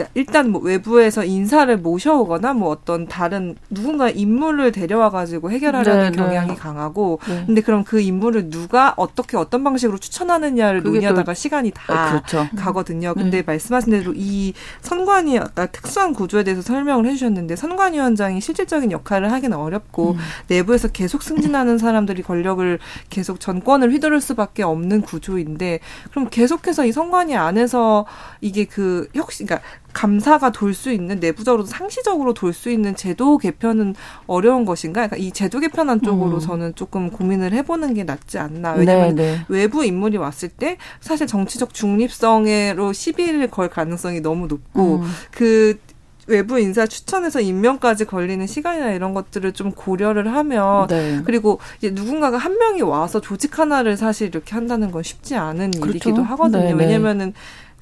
[0.00, 6.10] 그러니까 일단 뭐 외부에서 인사를 모셔오거나 뭐 어떤 다른 누군가 인물을 데려와 가지고 해결하려는 네,
[6.10, 6.16] 네.
[6.16, 6.54] 경향이 네.
[6.54, 7.44] 강하고 네.
[7.46, 12.48] 근데 그럼 그 인물을 누가 어떻게 어떤 방식으로 추천하느냐를 논의하다가 시간이 다 아, 그렇죠.
[12.56, 13.14] 가거든요.
[13.14, 13.42] 근데 네.
[13.42, 20.12] 말씀하신 대로 이 선관위 아까 특수한 구조에 대해서 설명을 해주셨는데 선관위원장이 실질적인 역할을 하기는 어렵고
[20.12, 20.18] 음.
[20.48, 22.78] 내부에서 계속 승진하는 사람들이 권력을
[23.10, 28.06] 계속 전권을 휘두를 수밖에 없는 구조인데 그럼 계속해서 이 선관위 안에서
[28.40, 33.94] 이게 그 혁신 그러니까 감사가 돌 수 있는 내부적으로도 상시적으로 돌 수 있는 제도 개편은
[34.26, 35.06] 어려운 것인가?
[35.06, 36.40] 그러니까 이 제도 개편안 쪽으로 음.
[36.40, 38.72] 저는 조금 고민을 해보는 게 낫지 않나.
[38.72, 39.44] 왜냐하면 네, 네.
[39.48, 45.10] 외부 인물이 왔을 때 사실 정치적 중립성으로 시비를 걸 가능성이 너무 높고 음.
[45.30, 45.78] 그
[46.26, 51.20] 외부 인사 추천해서 임명까지 걸리는 시간이나 이런 것들을 좀 고려를 하면 네.
[51.24, 55.90] 그리고 이제 누군가가 한 명이 와서 조직 하나를 사실 이렇게 한다는 건 쉽지 않은 그렇죠?
[55.90, 56.62] 일이기도 하거든요.
[56.62, 56.84] 네, 네.
[56.84, 57.34] 왜냐면은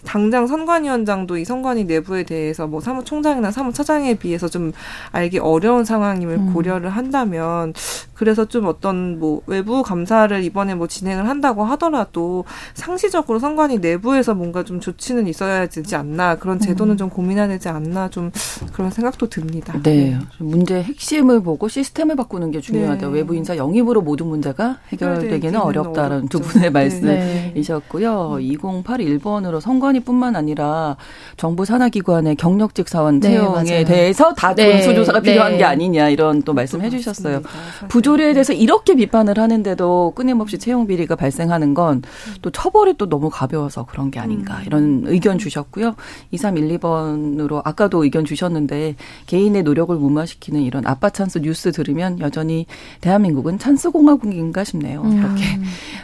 [0.04, 4.72] 당장 선관위원장도 이 선관위 내부에 대해서 뭐 사무총장이나 사무처장에 비해서 좀
[5.10, 6.52] 알기 어려운 상황임을 음.
[6.52, 7.74] 고려를 한다면
[8.18, 14.62] 그래서 좀 어떤 뭐 외부 감사를 이번에 뭐 진행을 한다고 하더라도 상시적으로 선관위 내부에서 뭔가
[14.62, 16.96] 좀 조치는 있어야 되지 않나 그런 제도는 음.
[16.96, 18.30] 좀 고민해야 되지 않나 좀
[18.72, 19.74] 그런 생각도 듭니다.
[19.82, 19.98] 네.
[19.98, 20.18] 네.
[20.38, 23.08] 문제 핵심을 보고 시스템을 바꾸는 게 중요하다.
[23.08, 23.12] 네.
[23.12, 26.70] 외부 인사 영입으로 모든 문제가 해결되기는 어렵다는 두 분의 네.
[26.70, 28.36] 말씀이셨고요.
[28.38, 28.48] 네.
[28.48, 30.96] 2081번으로 선관 선관위뿐만 아니라
[31.36, 33.84] 정부 산하 기관의 경력직 사원 네, 채용에 맞아요.
[33.84, 34.82] 대해서 다 네.
[34.82, 35.58] 수조사가 필요한 네.
[35.58, 37.42] 게 아니냐 이런 또 말씀해 주셨어요.
[37.88, 42.02] 부조 리에 대해서 이렇게 비판을 하는데도 끊임없이 채용 비리가 발생하는 건
[42.42, 44.62] 또 처벌이 또 너무 가벼워서 그런 게 아닌가 음.
[44.66, 45.94] 이런 의견 주셨고요.
[46.32, 52.66] 2312번으로 아까도 의견 주셨는데 개인의 노력을 무마시키는 이런 아빠 찬스 뉴스 들으면 여전히
[53.00, 55.02] 대한민국은 찬스 공화국인가 싶네요.
[55.02, 55.18] 음.
[55.18, 55.42] 이렇게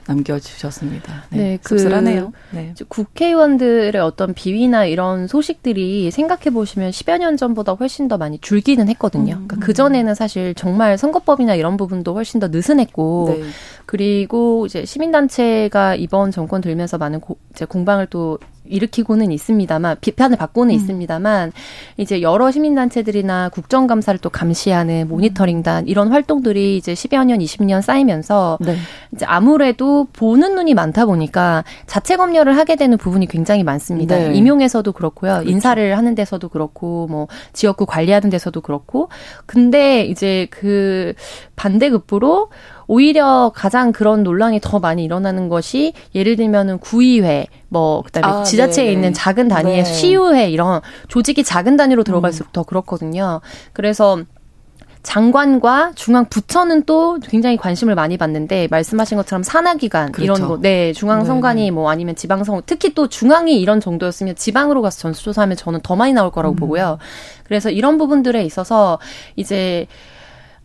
[0.07, 1.25] 남겨주셨습니다.
[1.31, 2.33] 네, 네 그 씁쓸하네요.
[2.51, 2.75] 네.
[2.89, 8.89] 국회의원들 의 어떤 비위나 이런 소식들이 생각해 보시면 10여 년 전보다 훨씬 더 많이 줄기는
[8.89, 9.35] 했거든요.
[9.35, 9.47] 음.
[9.47, 13.45] 그러니까 그 전에는 사실 정말 선거법이나 이런 부분 도 훨씬 더 느슨했고 네.
[13.87, 20.75] 그리고 이제 시민단체가 이번 정권 들면서 많은 고, 이제 공방을 또 일으키고는 있습니다만 비판을 받고는
[20.75, 20.77] 음.
[20.77, 21.53] 있습니다만
[21.97, 28.77] 이제 여러 시민단체들이나 국정감사를 또 감시하는 모니터링단 이런 활동들이 이제 10여 년, 20년 쌓이면서 네.
[29.13, 34.17] 이제 아무래도 보는 눈이 많다 보니까 자체 검열을 하게 되는 부분이 굉장히 많습니다.
[34.17, 34.35] 네.
[34.35, 35.35] 임용에서도 그렇고요.
[35.35, 35.51] 그렇죠.
[35.51, 39.09] 인사를 하는 데서도 그렇고 뭐 지역구 관리하는 데서도 그렇고
[39.47, 41.15] 근데 이제 그
[41.57, 42.49] 반대급부로
[42.87, 48.85] 오히려 가장 그런 논란이 더 많이 일어나는 것이 예를 들면은 구의회 뭐 그다음에 아, 지자체에
[48.85, 48.93] 네네.
[48.95, 49.85] 있는 작은 단위의 네.
[49.85, 52.53] 시의회 이런 조직이 작은 단위로 들어갈수록 음.
[52.53, 53.41] 더 그렇거든요.
[53.73, 54.19] 그래서
[55.05, 60.25] 장관과 중앙 부처는 또 굉장히 관심을 많이 받는데 말씀하신 것처럼 산하기관 그렇죠.
[60.25, 64.99] 이런 거, 네 중앙 선관위 뭐 아니면 지방성 특히 또 중앙이 이런 정도였으면 지방으로 가서
[65.01, 66.57] 전수조사하면 저는 더 많이 나올 거라고 음.
[66.57, 66.99] 보고요.
[67.45, 68.99] 그래서 이런 부분들에 있어서
[69.37, 69.87] 이제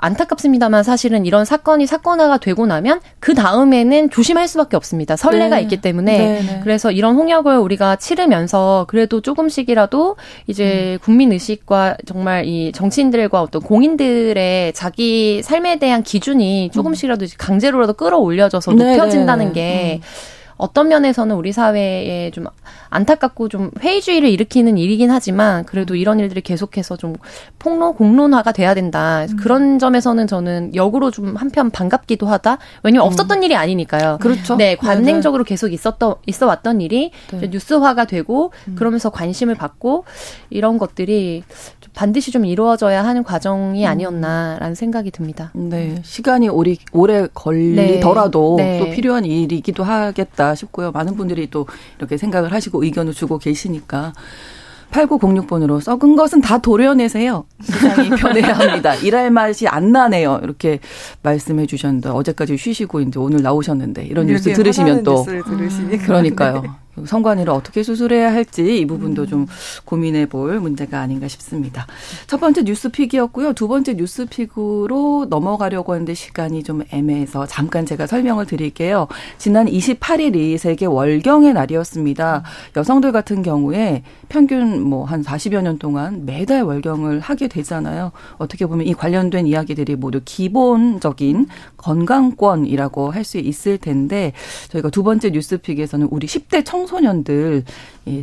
[0.02, 5.16] 안타깝습니다만 사실은 이런 사건이 사건화가 되고 나면 그 다음에는 조심할 수밖에 없습니다.
[5.16, 5.62] 선례가 네.
[5.64, 6.60] 있기 때문에 네, 네.
[6.64, 10.16] 그래서 이런 홍역을 우리가 치르면서 그래도 조금씩이라도
[10.48, 11.04] 이제 음.
[11.04, 18.96] 국민 의식과 정말 이 정치인들과 어떤 공인들의 자기 삶에 대한 기준이 조금씩이라도 강제로라도 끌어올려져서 네,
[18.96, 19.54] 높여진다는 네.
[19.54, 20.38] 게 음.
[20.60, 22.45] 어떤 면에서는 우리 사회에 좀
[22.89, 27.15] 안타깝고 좀 회의주의를 일으키는 일이긴 하지만 그래도 이런 일들이 계속해서 좀
[27.60, 29.26] 폭로 공론화가 돼야 된다.
[29.30, 29.38] 음.
[29.38, 32.58] 그런 점에서는 저는 역으로 좀 한편 반갑기도 하다.
[32.84, 33.08] 왜냐면 음.
[33.08, 34.17] 없었던 일이 아니니까요.
[34.19, 34.58] 그렇죠.
[34.58, 35.50] 네, 관행적으로 네, 네.
[35.54, 37.48] 계속 있었던 있어 왔던 일이 네.
[37.48, 38.76] 뉴스화가 되고 음.
[38.76, 40.04] 그러면서 관심을 받고
[40.50, 41.43] 이런 것들이
[42.00, 43.90] 반드시 좀 이루어져야 하는 과정이 음.
[43.90, 45.52] 아니었나라는 생각이 듭니다.
[45.54, 48.64] 네, 시간이 오래 오래 걸리더라도 네.
[48.64, 48.80] 네.
[48.80, 50.94] 또 필요한 일이기도 하겠다 싶고요.
[50.94, 54.14] 많은 분들이 또 이렇게 생각을 하시고 의견을 주고 계시니까.
[54.92, 57.46] 8906번으로 썩은 것은 다 도려내세요.
[57.62, 58.96] 세상이 변해야 합니다.
[58.96, 60.40] 일할 맛이 안 나네요.
[60.42, 60.80] 이렇게
[61.22, 65.26] 말씀해 주셨는데 어제까지 쉬시고 이제 오늘 나오셨는데 이런 뉴스 들으시면 또
[66.06, 66.62] 그러니까요.
[66.62, 66.70] 네.
[67.06, 69.28] 성관이를 어떻게 수술해야 할지 이 부분도 음.
[69.28, 69.48] 좀
[69.86, 71.86] 고민해 볼 문제가 아닌가 싶습니다.
[72.28, 73.54] 첫 번째 뉴스픽이었고요.
[73.54, 79.08] 두 번째 뉴스픽으로 넘어가려고 하는데 시간이 좀 애매해서 잠깐 제가 설명을 드릴게요.
[79.38, 82.44] 지난 28일이 세계 월경의 날이었습니다.
[82.78, 88.12] 여성들 같은 경우에 평균 뭐 한 40여 년 동안 매달 월경을 하게 되잖아요.
[88.38, 91.48] 어떻게 보면 이 관련된 이야기들이 모두 기본적인
[91.80, 94.34] 건강권이라고 할 수 있을 텐데
[94.70, 97.63] 저희가 두 번째 뉴스픽에서는 우리 10대 청 청소년들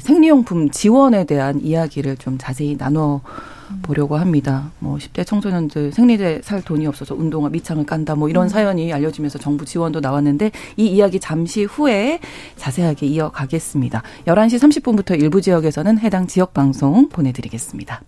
[0.00, 3.20] 생리용품 지원에 대한 이야기를 좀 자세히 나눠
[3.82, 4.70] 보려고 합니다.
[4.78, 8.48] 뭐 10대 청소년들 생리대 살 돈이 없어서 운동화 밑창을 깐다 뭐 이런 음.
[8.48, 12.20] 사연이 알려지면서 정부 지원도 나왔는데 이 이야기 잠시 후에
[12.56, 14.02] 자세하게 이어가겠습니다.
[14.26, 18.02] 11시 30분부터 일부 지역에서는 해당 지역 방송 보내드리겠습니다.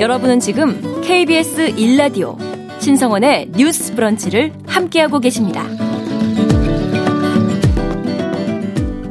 [0.00, 2.36] 여러분은 지금 KBS 1라디오
[2.80, 5.64] 신성원의 뉴스 브런치를 함께하고 계십니다.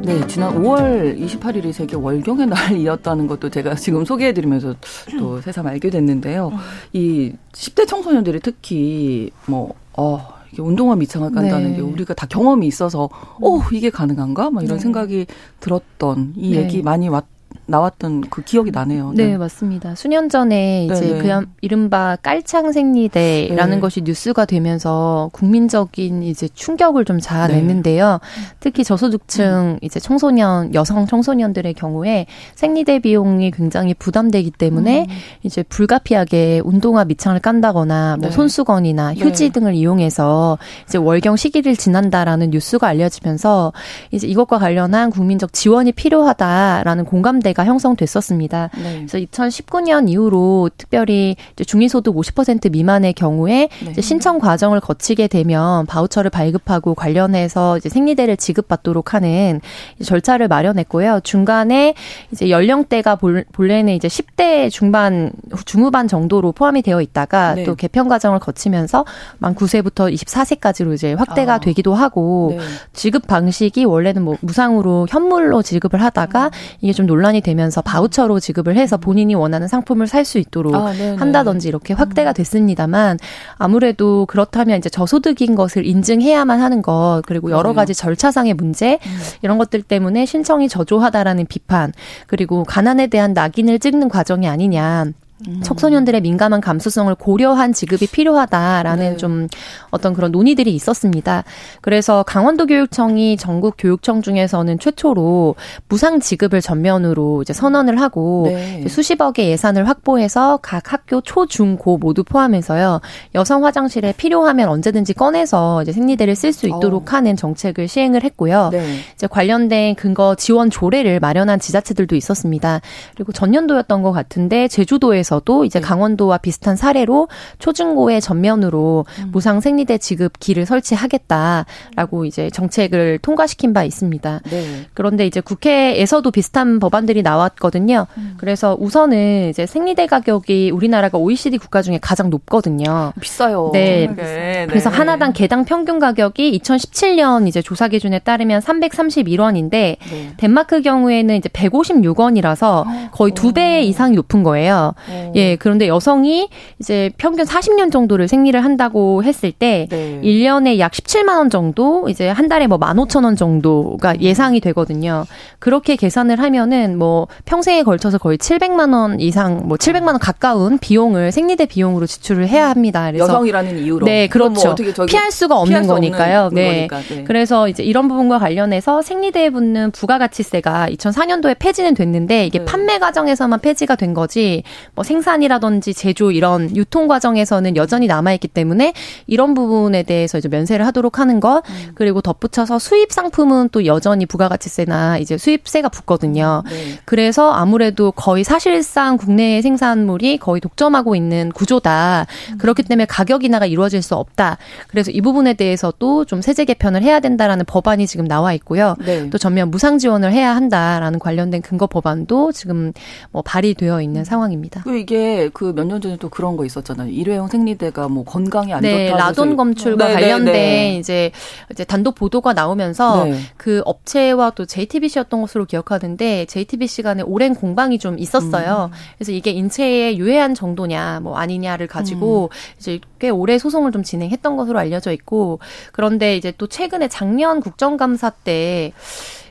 [0.08, 4.76] 네, 지난 5월 28일이 세계 월경의 날이었다는 것도 제가 지금 소개해드리면서
[5.20, 6.54] 또 새삼 알게 됐는데요.
[6.94, 11.76] 이 10대 청소년들이 특히 뭐, 어, 이게 운동화 밑창을 깐다는 네.
[11.76, 13.10] 게 우리가 다 경험이 있어서,
[13.42, 14.50] 어, 이게 가능한가?
[14.50, 14.82] 막 이런 네.
[14.82, 15.26] 생각이
[15.60, 16.64] 들었던 이 네.
[16.64, 17.26] 얘기 많이 왔,
[17.68, 19.12] 나왔던 그 기억이 나네요.
[19.14, 19.94] 네, 네 맞습니다.
[19.96, 21.20] 수년 전에 이제 네네.
[21.22, 23.80] 그 이른바 깔창 생리대라는 네.
[23.80, 28.12] 것이 뉴스가 되면서 국민적인 이제 충격을 좀 자아냈는데요.
[28.12, 28.56] 네.
[28.60, 29.80] 특히 저소득층 음.
[29.82, 32.26] 이제 청소년 여성 청소년들의 경우에
[32.56, 35.16] 생리대 비용이 굉장히 부담되기 때문에 음.
[35.44, 38.36] 이제 불가피하게 운동화 밑창을 깐다거나 뭐 네.
[38.36, 39.20] 손수건이나 네.
[39.20, 43.74] 휴지 등을 이용해서 이제 월경 시기를 지난다라는 뉴스가 알려지면서
[44.12, 48.70] 이제 이것과 관련한 국민적 지원이 필요하다라는 공감대 가 형성됐었습니다.
[48.76, 49.06] 네.
[49.08, 54.02] 그래서 2019년 이후로 특별히 중위소득 50% 미만의 경우에 네.
[54.02, 59.62] 신청 과정을 거치게 되면 바우처를 발급하고 관련해서 이제 생리대를 지급받도록 하는
[60.04, 61.22] 절차를 마련했고요.
[61.24, 61.94] 중간에
[62.32, 65.32] 이제 연령대가 본래는 이제 10대 중반
[65.66, 67.64] 중후반 정도로 포함이 되어 있다가 네.
[67.64, 69.06] 또 개편 과정을 거치면서
[69.40, 71.60] 만 9세부터 24세까지로 이제 확대가 아.
[71.60, 72.60] 되기도 하고 네.
[72.94, 76.52] 지급 방식이 원래는 뭐 무상으로 현물로 지급을 하다가 음.
[76.82, 81.68] 이게 좀 논란이 되면서 바우처로 지급을 해서 본인이 원하는 상품을 살 수 있도록 아, 한다든지
[81.70, 82.34] 이렇게 확대가 음.
[82.34, 83.18] 됐습니다만
[83.58, 89.18] 아무래도 그렇다면 이제 저소득인 것을 인증해야만 하는 것 그리고 여러 가지 절차상의 문제 음.
[89.42, 91.94] 이런 것들 때문에 신청이 저조하다라는 비판
[92.28, 95.06] 그리고 가난에 대한 낙인을 찍는 과정이 아니냐
[95.48, 95.62] 음.
[95.64, 99.18] 청소년들의 민감한 감수성을 고려한 지급이 필요하다라는 네.
[99.18, 99.48] 좀
[99.92, 101.44] 어떤 그런 논의들이 있었습니다.
[101.82, 105.56] 그래서 강원도 교육청이 전국 교육청 중에서는 최초로
[105.90, 108.88] 무상 지급을 전면으로 이제 선언을 하고 네.
[108.88, 113.02] 수십억의 예산을 확보해서 각 학교 초, 중, 고 모두 포함해서요.
[113.36, 117.12] 여성 화장실에 필요하면 언제든지 꺼내서 이제 생리대를 쓸 수 있도록 오.
[117.12, 118.70] 하는 정책을 시행을 했고요.
[118.72, 119.00] 네.
[119.14, 122.82] 이제 관련된 근거 지원 조례를 마련한 지자체들도 있었습니다.
[123.16, 125.86] 그리고 전년도였던 것 같은데 제주도에서 에서도 이제 네.
[125.86, 127.28] 강원도와 비슷한 사례로
[127.60, 129.30] 초중고의 전면으로 음.
[129.32, 134.42] 무상 생리대 지급 기를 설치하겠다라고 이제 정책을 통과시킨 바 있습니다.
[134.50, 134.86] 네.
[134.94, 138.08] 그런데 이제 국회에서도 비슷한 법안들이 나왔거든요.
[138.18, 138.36] 음.
[138.38, 143.12] 그래서 우선은 이제 생리대 가격이 우리나라가 OECD 국가 중에 가장 높거든요.
[143.20, 143.72] 비싸요.
[143.74, 144.08] 네.
[144.16, 144.66] 네.
[144.70, 149.98] 그래서 하나당 개당 평균 가격이 2017년 이제 조사 기준에 따르면 331원인데 네.
[150.38, 154.94] 덴마크 경우에는 이제 156원이라서 거의 두 배 이상이 높은 거예요.
[155.36, 156.50] 예, 그런데 여성이
[156.80, 160.20] 이제 평균 40년 정도를 생리를 한다고 했을 때 네.
[160.24, 164.22] 1년에 약 17만 원 정도 이제 한 달에 뭐 15,000원 정도가 음.
[164.22, 165.26] 예상이 되거든요.
[165.60, 171.32] 그렇게 계산을 하면은 뭐 평생에 걸쳐서 거의 700만 원 이상 뭐 700만 원 가까운 비용을
[171.32, 173.12] 생리대 비용으로 지출을 해야 합니다.
[173.12, 174.76] 그래서 여성이라는 이유로 네, 뭐 그렇죠.
[174.96, 176.42] 뭐 피할 수가 없는 피할 거니까요.
[176.46, 176.88] 없는 네.
[177.10, 177.24] 네.
[177.24, 182.66] 그래서 이제 이런 부분과 관련해서 생리대에 붙는 부가가치세가 2004년도에 폐지는 됐는데 이게 네.
[182.66, 184.64] 판매 과정에서만 폐지가 된 거지
[184.96, 188.94] 뭐 생산이라든지 제조 이런 유통 과정에서는 여전히 남아 있기 때문에
[189.26, 191.92] 이런 부분에 대해서 이제 면세를 하도록 하는 것 음.
[191.96, 196.64] 그리고 덧붙여서 수입 상품은 또 여전히 부가가치세나 이제 수입세가 붙거든요.
[196.70, 197.00] 네.
[197.06, 202.28] 그래서 아무래도 거의 사실상 국내 생산물이 거의 독점하고 있는 구조다.
[202.52, 202.58] 음.
[202.58, 204.58] 그렇기 때문에 가격 인하가 이루어질 수 없다.
[204.88, 208.96] 그래서 이 부분에 대해서도 좀 세제 개편을 해야 된다라는 법안이 지금 나와 있고요.
[209.06, 209.30] 네.
[209.30, 212.92] 또 전면 무상 지원을 해야 한다라는 관련된 근거 법안도 지금
[213.32, 214.82] 뭐 발의되어 있는 상황입니다.
[214.84, 217.10] 그 이게 그 몇 년 전에 또 그런 거 있었잖아요.
[217.10, 219.18] 일회용 생리대가 뭐 건강에 안 네, 좋다.
[219.28, 221.32] 라돈 검출과 네, 네, 관련된 네, 이제
[221.72, 223.40] 이제 단독 보도가 나오면서 네.
[223.58, 228.90] 그 업체와 또 JTBC였던 것으로 기억하는데 JTBC 간에 오랜 공방이 좀 있었어요.
[228.92, 228.98] 음.
[229.18, 232.76] 그래서 이게 인체에 유해한 정도냐 뭐 아니냐를 가지고 음.
[232.80, 235.60] 이제 꽤 오래 소송을 좀 진행했던 것으로 알려져 있고
[235.92, 238.92] 그런데 이제 또 최근에 작년 국정감사 때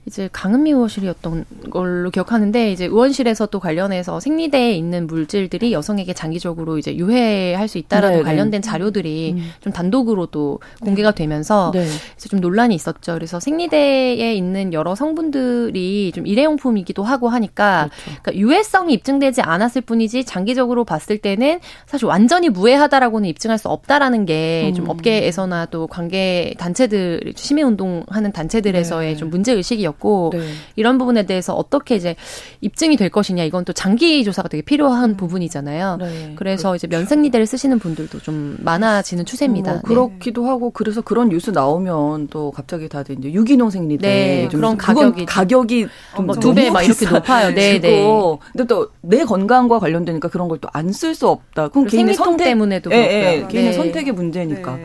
[0.07, 6.95] 이제 강은미 의원실이었던 걸로 기억하는데 이제 의원실에서 또 관련해서 생리대에 있는 물질들이 여성에게 장기적으로 이제
[6.97, 8.25] 유해할 수 있다라는 네, 네.
[8.25, 9.51] 관련된 자료들이 음.
[9.61, 11.85] 좀 단독으로 도 공개가 되면서 네.
[12.16, 13.14] 이제 좀 논란이 있었죠.
[13.14, 18.21] 그래서 생리대에 있는 여러 성분들이 좀 일회용품이기도 하고 하니까 그렇죠.
[18.23, 24.85] 그러니까 유해성이 입증되지 않았을 뿐이지 장기적으로 봤을 때는 사실 완전히 무해하다라고는 입증할 수 없다라는 게좀
[24.85, 24.90] 음.
[24.90, 29.16] 업계에서나 또 관계 단체들 시민 운동하는 단체들에서의 네.
[29.16, 30.41] 좀 문제 의식이 있었고 네.
[30.77, 32.17] 이런 부분에 대해서 어떻게 이제
[32.61, 35.17] 입증이 될 것이냐 이건 또 장기 조사가 되게 필요한 음.
[35.17, 35.97] 부분이잖아요.
[35.99, 36.33] 네.
[36.37, 36.77] 그래서 그렇죠.
[36.77, 39.73] 이제 면생리대를 쓰시는 분들도 좀 많아지는 추세입니다.
[39.73, 40.49] 뭐 그렇기도 네.
[40.49, 44.49] 하고 그래서 그런 뉴스 나오면 또 갑자기 다들 이제 유기농 생리대 네.
[44.51, 45.87] 그런 가격이 가격이
[46.25, 47.55] 뭐 두배 막 이렇게 높아요.
[47.55, 48.05] 네, 네.
[48.53, 51.69] 근데 또 내 건강과 관련되니까 그런 걸 또 안 쓸 수 없다.
[51.69, 54.79] 그럼 개인의 선택 때문에도 예, 예, 개인의 선택의 문제니까.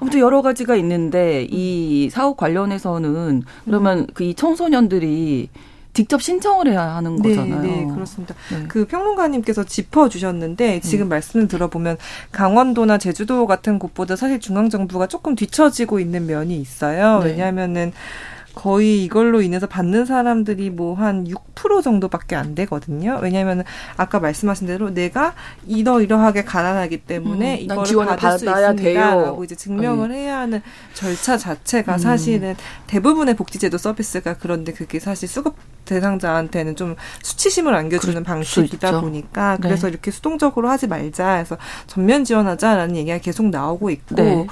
[0.00, 0.04] 네.
[0.04, 5.48] 아무튼 여러 가지가 있는데 이 사업 관련해서는 그러면 그 이 청소년들이
[5.92, 7.62] 직접 신청을 해야 하는 네, 거잖아요.
[7.62, 8.34] 네, 그렇습니다.
[8.52, 8.64] 네.
[8.68, 11.08] 그 평론가님께서 짚어주셨는데 지금 음.
[11.08, 11.96] 말씀을 들어보면
[12.30, 17.18] 강원도나 제주도 같은 곳보다 사실 중앙정부가 조금 뒤처지고 있는 면이 있어요.
[17.24, 17.30] 네.
[17.30, 17.92] 왜냐하면은
[18.60, 23.18] 거의 이걸로 인해서 받는 사람들이 뭐 한 6% 정도밖에 안 되거든요.
[23.22, 23.64] 왜냐하면
[23.96, 25.34] 아까 말씀하신 대로 내가
[25.66, 30.16] 이러이러하게 가난하기 때문에 음, 이걸 받을 수 있습니다라고 이제 증명을 네.
[30.16, 30.60] 해야 하는
[30.92, 31.98] 절차 자체가 음.
[31.98, 32.54] 사실은
[32.86, 39.62] 대부분의 복지제도 서비스가 그런데 그게 사실 수급 대상자한테는 좀 수치심을 안겨주는 방식이다 보니까 네.
[39.62, 39.92] 그래서 네.
[39.92, 44.46] 이렇게 수동적으로 하지 말자 해서 전면 지원하자라는 얘기가 계속 나오고 있고 네.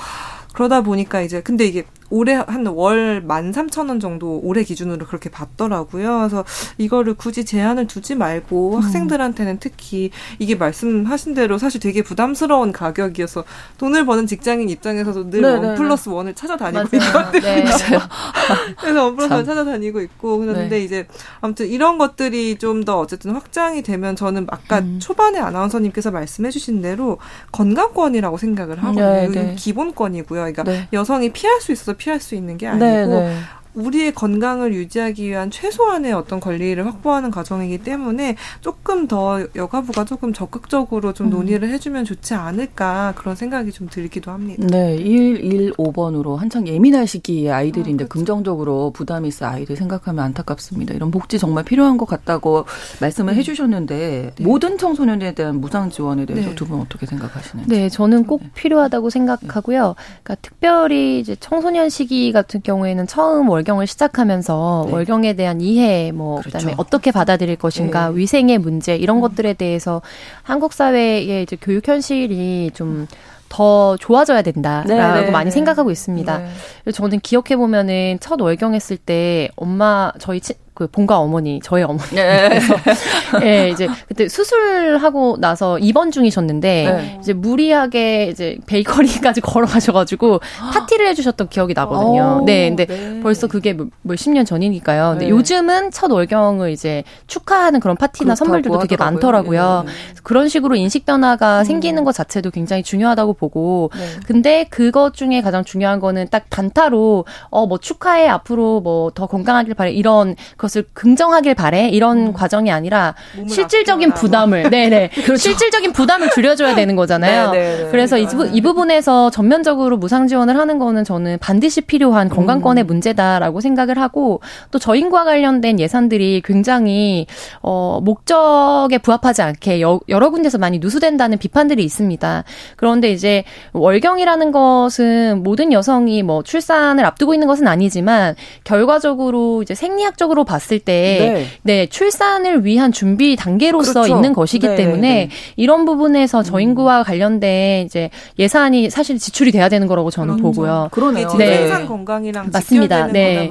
[0.54, 5.28] 그러다 보니까 이제 근데 이게 올해 한 월 만 삼천 원 정도 올해 기준으로 그렇게
[5.30, 6.18] 받더라고요.
[6.18, 6.44] 그래서
[6.78, 8.82] 이거를 굳이 제한을 두지 말고 음.
[8.82, 13.44] 학생들한테는 특히 이게 말씀하신 대로 사실 되게 부담스러운 가격이어서
[13.78, 17.40] 돈을 버는 직장인 입장에서도 늘원 네, 네, 플러스 원을 찾아다니고 있거든요.
[17.40, 17.64] 네.
[18.80, 20.80] 그래서 원 플러스 원 찾아다니고 있고 그런데 네.
[20.84, 21.06] 이제
[21.40, 24.98] 아무튼 이런 것들이 좀 더 어쨌든 확장이 되면 저는 아까 음.
[25.00, 27.18] 초반에 아나운서님께서 말씀해주신 대로
[27.52, 29.30] 건강권이라고 생각을 하거든요.
[29.32, 30.52] 네, 기본권이고요.
[30.52, 33.38] 그러니까 여성이 피할 수 있어서 피할 수 있는 게 아니고 네, 네.
[33.78, 41.12] 우리의 건강을 유지하기 위한 최소한의 어떤 권리를 확보하는 과정이기 때문에 조금 더 여가부가 조금 적극적으로
[41.12, 41.30] 좀 음.
[41.30, 44.66] 논의를 해주면 좋지 않을까 그런 생각이 좀 들기도 합니다.
[44.68, 48.18] 네, 115번으로 한창 예민할 시기의 아이들인데 아, 그렇죠.
[48.18, 50.94] 긍정적으로 부담이 있어 아이들 생각하면 안타깝습니다.
[50.94, 52.64] 이런 복지 정말 필요한 것 같다고
[53.00, 53.38] 말씀을 네.
[53.38, 54.44] 해주셨는데 네.
[54.44, 56.54] 모든 청소년에 대한 무상 지원에 대해서 네.
[56.54, 57.70] 두분 어떻게 생각하시는지?
[57.70, 58.50] 네, 저는 꼭 네.
[58.54, 59.94] 필요하다고 생각하고요.
[60.22, 64.92] 그러니까 특별히 이제 청소년 시기 같은 경우에는 처음 월 월경을 시작하면서 네.
[64.92, 66.58] 월경에 대한 이해, 뭐 그렇죠.
[66.58, 68.16] 그다음에 어떻게 받아들일 것인가, 네.
[68.16, 69.20] 위생의 문제 이런 음.
[69.20, 70.00] 것들에 대해서
[70.42, 73.06] 한국 사회의 이제 교육 현실이 좀
[73.48, 75.50] 더 좋아져야 된다라고 네, 네 많이 네.
[75.50, 76.38] 생각하고 있습니다.
[76.84, 76.92] 네.
[76.92, 82.08] 저는 기억해 보면은 첫 월경했을 때 엄마 저희 치, 그 본가 어머니, 저희 어머니.
[82.14, 82.60] 네.
[83.42, 87.18] 예, 이제 그때 수술하고 나서 입원 중이셨는데 네.
[87.20, 90.38] 이제 무리하게 이제 베이커리까지 걸어가셔가지고
[90.72, 92.38] 파티를 해주셨던 기억이 나거든요.
[92.42, 93.18] 오, 네, 근데 네.
[93.24, 95.10] 벌써 그게 몇십 년 전이니까요.
[95.14, 95.30] 근데 네.
[95.30, 99.14] 요즘은 첫 월경을 이제 축하하는 그런 파티나 선물들도 되게 하더라고요.
[99.60, 99.82] 많더라고요.
[99.84, 99.92] 네.
[100.22, 101.64] 그런 식으로 인식 변화가 음.
[101.64, 104.20] 생기는 것 자체도 굉장히 중요하다고 보고, 네.
[104.28, 109.74] 근데 그것 중에 가장 중요한 거는 딱 단타로 어 뭐 축하해 앞으로 뭐 더 건강하길
[109.74, 112.32] 바래 이런 그 것을 긍정하길 바래 이런 음.
[112.32, 113.14] 과정이 아니라
[113.48, 115.36] 실질적인 부담을 네네 그렇죠.
[115.36, 117.50] 실질적인 부담을 줄여줘야 되는 거잖아요.
[117.50, 117.76] 네네네.
[117.76, 117.90] 네, 네.
[117.90, 122.86] 그래서 이, 이 부분에서 전면적으로 무상 지원을 하는 거는 저는 반드시 필요한 건강권의 음.
[122.86, 127.26] 문제다라고 생각을 하고 또 저인과 관련된 예산들이 굉장히
[127.62, 132.44] 어 목적에 부합하지 않게 여, 여러 군데서 많이 누수된다는 비판들이 있습니다.
[132.76, 140.44] 그런데 이제 월경이라는 것은 모든 여성이 뭐 출산을 앞두고 있는 것은 아니지만 결과적으로 이제 생리학적으로
[140.44, 141.46] 봤 봤을 때, 네.
[141.62, 144.14] 네, 출산을 위한 준비 단계로서 그렇죠.
[144.14, 145.30] 있는 것이기 네, 때문에 네.
[145.56, 147.04] 이런 부분에서 저인구와 음.
[147.04, 150.42] 관련된 이제 예산이 사실 지출이 돼야 되는 거라고 저는 그렇죠.
[150.42, 150.88] 보고요.
[150.90, 151.28] 그러네요.
[151.38, 151.58] 네.
[151.58, 153.06] 생산 건강이랑 맞습니다.
[153.06, 153.50] 네.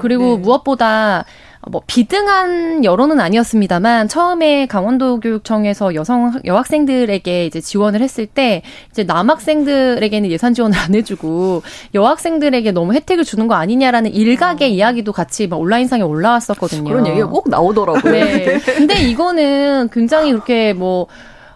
[0.00, 0.36] 그리고 네.
[0.36, 1.24] 무엇보다
[1.70, 10.30] 뭐 비등한 여론은 아니었습니다만 처음에 강원도 교육청에서 여성 여학생들에게 이제 지원을 했을 때 이제 남학생들에게는
[10.30, 11.62] 예산 지원을 안 해주고
[11.94, 14.72] 여학생들에게 너무 혜택을 주는 거 아니냐라는 일각의 어.
[14.72, 16.84] 이야기도 같이 막 온라인상에 올라왔었거든요.
[16.84, 18.12] 그런 얘기가 꼭 나오더라고요.
[18.12, 18.58] 네.
[18.58, 21.06] 근데 이거는 굉장히 그렇게 뭐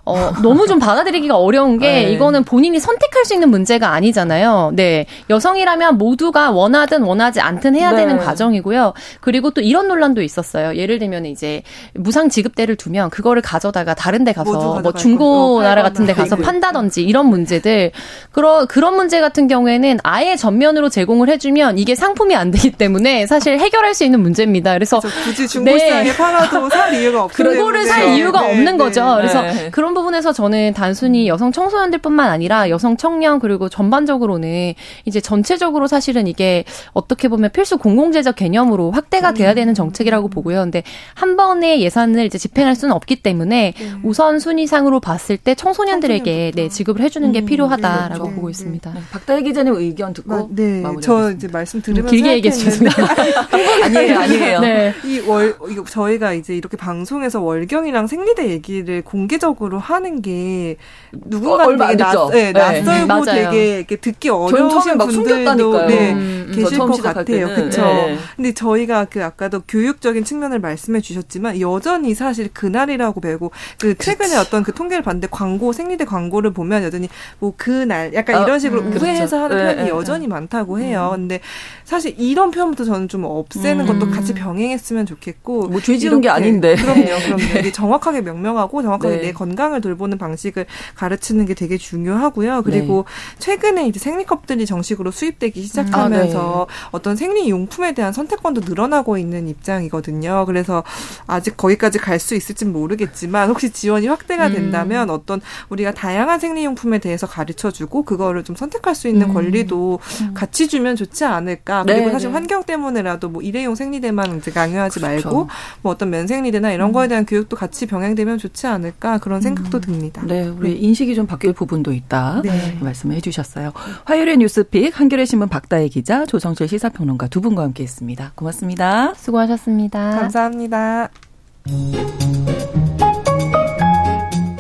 [0.09, 2.13] 어, 너무 좀 받아들이기가 어려운 게 네.
[2.13, 4.73] 이거는 본인이 선택할 수 있는 문제가 아니잖아요.
[4.75, 5.07] 네.
[5.29, 7.99] 여성이라면 모두가 원하든 원하지 않든 해야 네.
[7.99, 8.95] 되는 과정이고요.
[9.21, 10.77] 그리고 또 이런 논란도 있었어요.
[10.77, 11.63] 예를 들면 이제
[11.95, 17.03] 무상 지급대를 두면 그거를 가져다가 다른 데 가서 뭐 중고 나라 같은 데 가서 판다든지
[17.03, 17.91] 이런 문제들
[18.33, 23.27] 그런 그런 문제 같은 경우에는 아예 전면으로 제공을 해 주면 이게 상품이 안 되기 때문에
[23.27, 24.73] 사실 해결할 수 있는 문제입니다.
[24.73, 26.17] 그래서 굳이 중고시장에 네.
[26.17, 27.51] 팔아도 살 이유가 없어요.
[27.51, 28.53] 그거를 살 이유가 네.
[28.53, 29.05] 없는 거죠.
[29.05, 29.15] 네.
[29.17, 29.71] 그래서 네.
[29.71, 36.65] 그런 부분에서 저는 단순히 여성 청소년들뿐만 아니라 여성 청년 그리고 전반적으로는 이제 전체적으로 사실은 이게
[36.93, 40.61] 어떻게 보면 필수 공공재적 개념으로 확대가 돼야 되는 정책이라고 보고요.
[40.63, 40.83] 근데
[41.15, 43.93] 한 번의 예산을 이제 집행할 수는 없기 때문에 네.
[44.05, 48.35] 우선 순위상으로 봤을 때 청소년들에게 네, 지급을 해주는 게 음, 필요하다라고 그렇죠.
[48.35, 48.93] 보고 있습니다.
[48.93, 49.01] 네.
[49.11, 52.95] 박다혜 기자님 의견 듣고 아, 네, 저 이제 말씀 들으면서 길게 얘기했습니다.
[53.85, 54.61] 아니에요, 아니에요.
[54.61, 54.95] 네.
[55.05, 55.57] 이월
[55.89, 60.77] 저희가 이제 이렇게 방송에서 월경이랑 생리대 얘기를 공개적으로 하는 게
[61.13, 62.83] 누군가 어, 되게 낯, 네, 네.
[62.83, 67.49] 낯설고 되게 이렇게 듣기 어려우신 분들도 네, 음, 음, 계실 것 같아요.
[67.49, 67.83] 그렇죠.
[67.83, 68.19] 네.
[68.37, 74.37] 근데 저희가 그 아까도 교육적인 측면을 말씀해 주셨지만 여전히 사실 그날이라고 배고 그 최근에 그치.
[74.39, 77.09] 어떤 그 통계를 봤는데 광고 생리대 광고를 보면 여전히
[77.39, 79.55] 뭐 그날 약간 어, 이런 식으로 음, 우회해서 그렇죠.
[79.55, 80.29] 하는 네, 표현이 네, 여전히 네.
[80.29, 81.11] 많다고 해요.
[81.15, 81.19] 음.
[81.29, 81.41] 근데
[81.85, 83.99] 사실 이런 표현부터 저는 좀 없애는 음.
[83.99, 87.59] 것도 같이 병행했으면 좋겠고 뭐 죄 지은 게 아닌데 그럼요, 그럼요.
[87.61, 89.23] 이게 정확하게 명명하고 정확하게 네.
[89.23, 92.63] 내 건강을 돌보는 방식을 가르치는 게 되게 중요하고요.
[92.63, 93.39] 그리고 네.
[93.39, 96.89] 최근에 이제 생리컵들이 정식으로 수입되기 시작하면서 아, 네.
[96.93, 100.45] 어떤 생리 용품에 대한 선택권도 늘어나고 있는 입장이거든요.
[100.47, 100.85] 그래서
[101.27, 104.53] 아직 거기까지 갈 수 있을진 모르겠지만 혹시 지원이 확대가 음.
[104.53, 105.15] 된다면 음.
[105.15, 109.35] 어떤 우리가 다양한 생리용품에 대해서 가르쳐주고 그거를 좀 선택할 수 있는 음.
[109.35, 110.35] 권리도 음.
[110.35, 111.85] 같이 주면 좋지 않을까.
[111.85, 112.35] 그리고 네, 사실 네.
[112.35, 115.29] 환경 때문에라도 뭐 일회용 생리대만 이제 강요하지 그렇죠.
[115.29, 115.49] 말고
[115.83, 116.93] 뭐 어떤 면생리대나 이런 음.
[116.93, 120.23] 거에 대한 교육도 같이 병행되면 좋지 않을까 그런 생각 도 듭니다.
[120.27, 120.77] 네, 우리 네.
[120.77, 122.79] 인식이 좀 바뀔 부분도 있다 네.
[122.81, 123.73] 말씀을 해주셨어요.
[124.05, 128.33] 화요일의 뉴스픽 한겨레 신문 박다혜 기자, 조성실 시사평론가 두 분과 함께했습니다.
[128.35, 129.15] 고맙습니다.
[129.15, 130.11] 수고하셨습니다.
[130.21, 131.11] 감사합니다.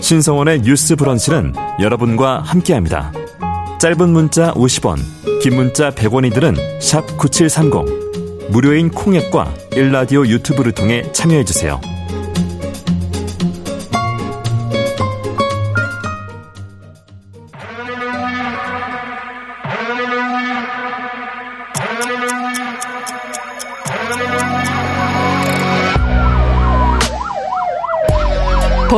[0.00, 3.12] 신성원의 뉴스 브런치는 여러분과 함께합니다.
[3.78, 4.98] 짧은 문자 50원,
[5.42, 8.50] 긴 문자 100원이들은 샵 9730.
[8.50, 11.80] 무료인 콩앱과 일라디오 유튜브를 통해 참여해주세요.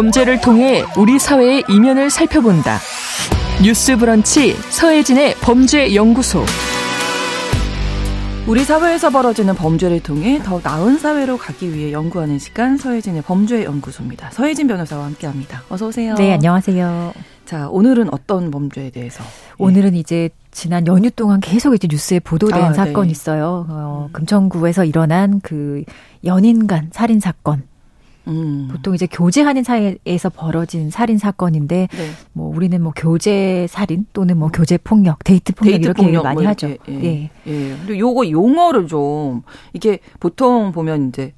[0.01, 2.79] 범죄를 통해 우리 사회의 이면을 살펴본다.
[3.63, 6.43] 뉴스 브런치 서혜진의 범죄 연구소.
[8.47, 14.31] 우리 사회에서 벌어지는 범죄를 통해 더 나은 사회로 가기 위해 연구하는 시간 서혜진의 범죄 연구소입니다.
[14.31, 15.65] 서혜진 변호사와 함께합니다.
[15.69, 16.15] 어서 오세요.
[16.15, 17.13] 네, 안녕하세요.
[17.45, 19.23] 자, 오늘은 어떤 범죄에 대해서?
[19.59, 23.13] 오늘은 이제 지난 연휴 동안 계속 이제 뉴스에 보도된 아, 사건이 네.
[23.13, 23.67] 있어요.
[23.69, 25.85] 어, 금천구에서 일어난 그
[26.25, 27.65] 연인 간 살인 사건.
[28.31, 28.69] 음.
[28.71, 32.11] 보통 이제 교제하는 사이에서 벌어진 살인 사건인데 네.
[32.33, 36.43] 뭐 우리는 뭐 교제 살인 또는 뭐 교제 폭력, 데이트 폭력 데이트 이렇게 폭력, 많이
[36.43, 36.69] 뭐 하죠.
[36.69, 36.79] 예.
[36.89, 37.31] 예.
[37.47, 37.77] 예.
[37.77, 41.33] 근데 요거 용어를 좀 이게 보통 보면 이제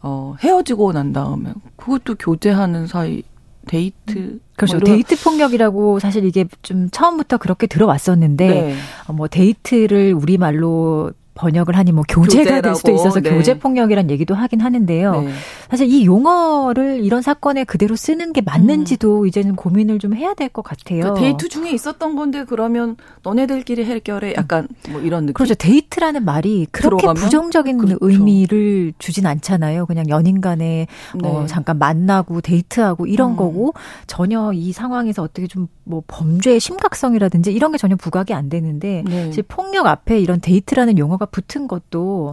[0.00, 3.22] 어 헤어지고 난 다음에 그것도 교제하는 사이
[3.66, 4.40] 데이트 음.
[4.56, 4.78] 그렇죠.
[4.78, 8.74] 뭐 데이트 폭력이라고 사실 이게 좀 처음부터 그렇게 들어왔었는데 네.
[9.06, 12.62] 어, 뭐 데이트를 우리 말로 번역을 하니 뭐 교제가 교제라고.
[12.62, 13.30] 될 수도 있어서 네.
[13.30, 15.20] 교제 폭력이란 얘기도 하긴 하는데요.
[15.22, 15.32] 네.
[15.70, 19.26] 사실 이 용어를 이런 사건에 그대로 쓰는 게 맞는지도 음.
[19.26, 21.00] 이제는 고민을 좀 해야 될 것 같아요.
[21.00, 25.34] 그러니까 데이트 중에 있었던 건데 그러면 너네들끼리 해결해 약간 뭐 이런 느낌.
[25.34, 25.54] 그렇죠.
[25.54, 27.14] 데이트라는 말이 그렇게 들어가면?
[27.22, 27.98] 부정적인 그렇죠.
[28.00, 29.86] 의미를 주진 않잖아요.
[29.86, 31.28] 그냥 연인 간에 네.
[31.28, 33.36] 어 잠깐 만나고 데이트하고 이런 음.
[33.36, 33.72] 거고
[34.06, 39.26] 전혀 이 상황에서 어떻게 좀 뭐 범죄의 심각성이라든지 이런 게 전혀 부각이 안 되는데 네.
[39.26, 42.32] 사실 폭력 앞에 이런 데이트라는 용어가 붙은 것도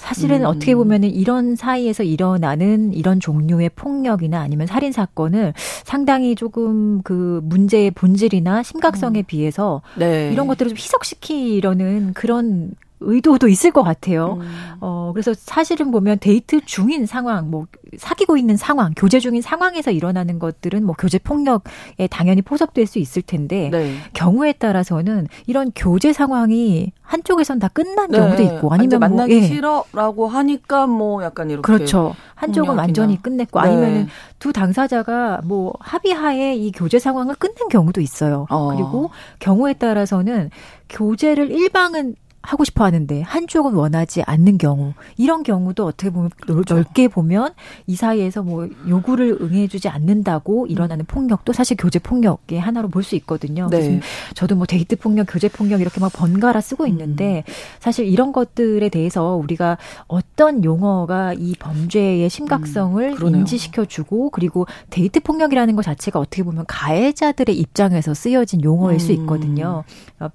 [0.00, 0.46] 사실은 음.
[0.46, 7.92] 어떻게 보면은 이런 사이에서 일어나는 이런 종류의 폭력이나 아니면 살인 사건을 상당히 조금 그 문제의
[7.92, 9.24] 본질이나 심각성에 음.
[9.26, 10.30] 비해서 네.
[10.32, 14.38] 이런 것들을 좀 희석시키려는 그런 의도도 있을 것 같아요.
[14.40, 14.48] 음.
[14.80, 20.38] 어, 그래서 사실은 보면 데이트 중인 상황, 뭐, 사귀고 있는 상황, 교제 중인 상황에서 일어나는
[20.38, 23.94] 것들은 뭐 교제 폭력에 당연히 포섭될 수 있을 텐데, 네.
[24.12, 28.18] 경우에 따라서는 이런 교제 상황이 한쪽에선 다 끝난 네.
[28.18, 29.42] 경우도 있고, 아니면 뭐, 만나기 예.
[29.42, 31.62] 싫어라고 하니까 뭐 약간 이렇게.
[31.62, 32.14] 그렇죠.
[32.34, 33.68] 한쪽은 완전히 끝냈고, 네.
[33.68, 38.46] 아니면은 두 당사자가 뭐 합의하에 이 교제 상황을 끝낸 경우도 있어요.
[38.50, 38.74] 어.
[38.74, 40.50] 그리고 경우에 따라서는
[40.88, 42.14] 교제를 일방은
[42.48, 46.76] 하고 싶어 하는데 한쪽은 원하지 않는 경우 이런 경우도 어떻게 보면 그렇죠.
[46.76, 47.52] 넓게 보면
[47.86, 53.68] 이 사이에서 뭐 요구를 응해주지 않는다고 일어나는 폭력도 사실 교제 폭력의 하나로 볼 수 있거든요.
[53.70, 53.80] 네.
[53.80, 54.02] 그래서
[54.34, 56.88] 저도 뭐 데이트 폭력, 교제 폭력 이렇게 막 번갈아 쓰고 음.
[56.88, 57.44] 있는데
[57.80, 65.76] 사실 이런 것들에 대해서 우리가 어떤 용어가 이 범죄의 심각성을 음, 인지시켜주고 그리고 데이트 폭력이라는
[65.76, 68.98] 것 자체가 어떻게 보면 가해자들의 입장에서 쓰여진 용어일 음.
[68.98, 69.84] 수 있거든요.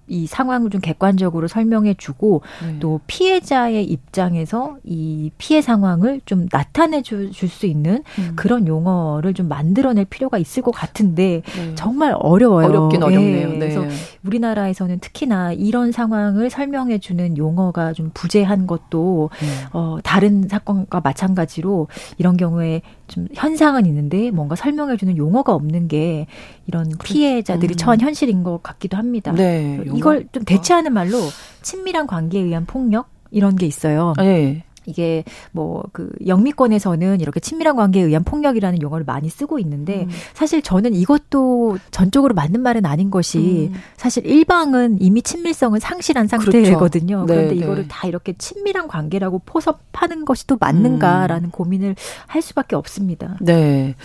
[0.07, 2.77] 이 상황을 좀 객관적으로 설명해 주고 네.
[2.79, 8.33] 또 피해자의 입장에서 이 피해 상황을 좀 나타내 줄 수 있는 음.
[8.35, 11.75] 그런 용어를 좀 만들어낼 필요가 있을 것 같은데 네.
[11.75, 12.67] 정말 어려워요.
[12.67, 13.05] 어렵긴 네.
[13.05, 13.49] 어렵네요.
[13.53, 13.59] 네.
[13.59, 13.85] 그래서
[14.25, 19.65] 우리나라에서는 특히나 이런 상황을 설명해 주는 용어가 좀 부재한 것도 음.
[19.73, 21.87] 어 다른 사건과 마찬가지로
[22.17, 26.25] 이런 경우에 좀 현상은 있는데 뭔가 설명해 주는 용어가 없는 게
[26.65, 27.77] 이런 피해자들이 음.
[27.77, 29.31] 처한 현실인 것 같기도 합니다.
[29.33, 29.81] 네.
[29.93, 31.19] 이걸 좀 대체하는 말로
[31.61, 34.13] 친밀 한 관계에 의한 폭력 이런 게 있어요.
[34.17, 34.63] 네.
[34.85, 40.09] 이게 뭐 그 영미권에서는 이렇게 친밀한 관계에 의한 폭력이라는 용어를 많이 쓰고 있는데 음.
[40.33, 43.79] 사실 저는 이것도 전적으로 맞는 말은 아닌 것이 음.
[43.97, 46.51] 사실 일방은 이미 친밀성을 상실한 그렇죠.
[46.51, 47.25] 상태거든요.
[47.25, 47.33] 그렇죠.
[47.33, 47.87] 그런데 네, 이거를 네.
[47.89, 51.51] 다 이렇게 친밀한 관계라고 포섭하는 것이 또 맞는가라는 음.
[51.51, 51.95] 고민을
[52.27, 53.37] 할 수밖에 없습니다.
[53.39, 53.95] 네.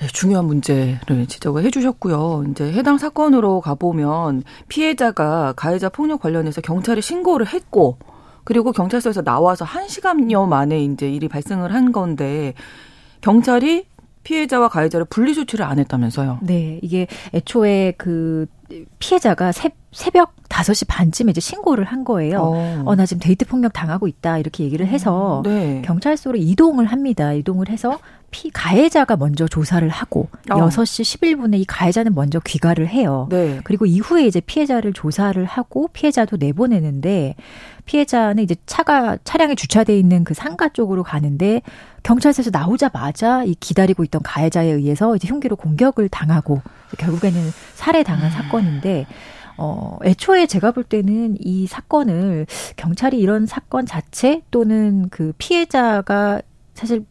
[0.00, 2.44] 네, 중요한 문제를 지적을 해주셨고요.
[2.50, 7.98] 이제 해당 사건으로 가보면 피해자가 가해자 폭력 관련해서 경찰에 신고를 했고
[8.44, 12.54] 그리고 경찰서에서 나와서 한 시간여 만에 이제 일이 발생을 한 건데
[13.20, 13.86] 경찰이
[14.22, 16.38] 피해자와 가해자를 분리 조치를 안 했다면서요.
[16.42, 18.46] 네, 이게 애초에 그
[18.98, 22.40] 피해자가 새, 새벽 5시 반쯤에 이제 신고를 한 거예요.
[22.40, 22.82] 어.
[22.86, 24.38] 어, 나 지금 데이트 폭력 당하고 있다.
[24.38, 25.82] 이렇게 얘기를 해서 네.
[25.84, 27.32] 경찰서로 이동을 합니다.
[27.32, 27.98] 이동을 해서
[28.30, 30.56] 피 가해자가 먼저 조사를 하고 어.
[30.56, 33.26] 6시 11분에 이 가해자는 먼저 귀가를 해요.
[33.30, 33.60] 네.
[33.64, 37.34] 그리고 이후에 이제 피해자를 조사를 하고 피해자도 내보내는데
[37.84, 41.62] 피해자는 이제 차가 차량에 주차돼 있는 그 상가 쪽으로 가는데
[42.02, 46.62] 경찰서에서 나오자마자 이 기다리고 있던 가해자에 의해서 이제 흉기로 공격을 당하고
[46.98, 47.40] 결국에는
[47.74, 48.30] 살해당한 음.
[48.30, 49.06] 사건인데
[49.56, 56.40] 어, 애초에 제가 볼 때는 이 사건을 경찰이 이런 사건 자체 또는 그 피해자가
[56.72, 57.04] 사실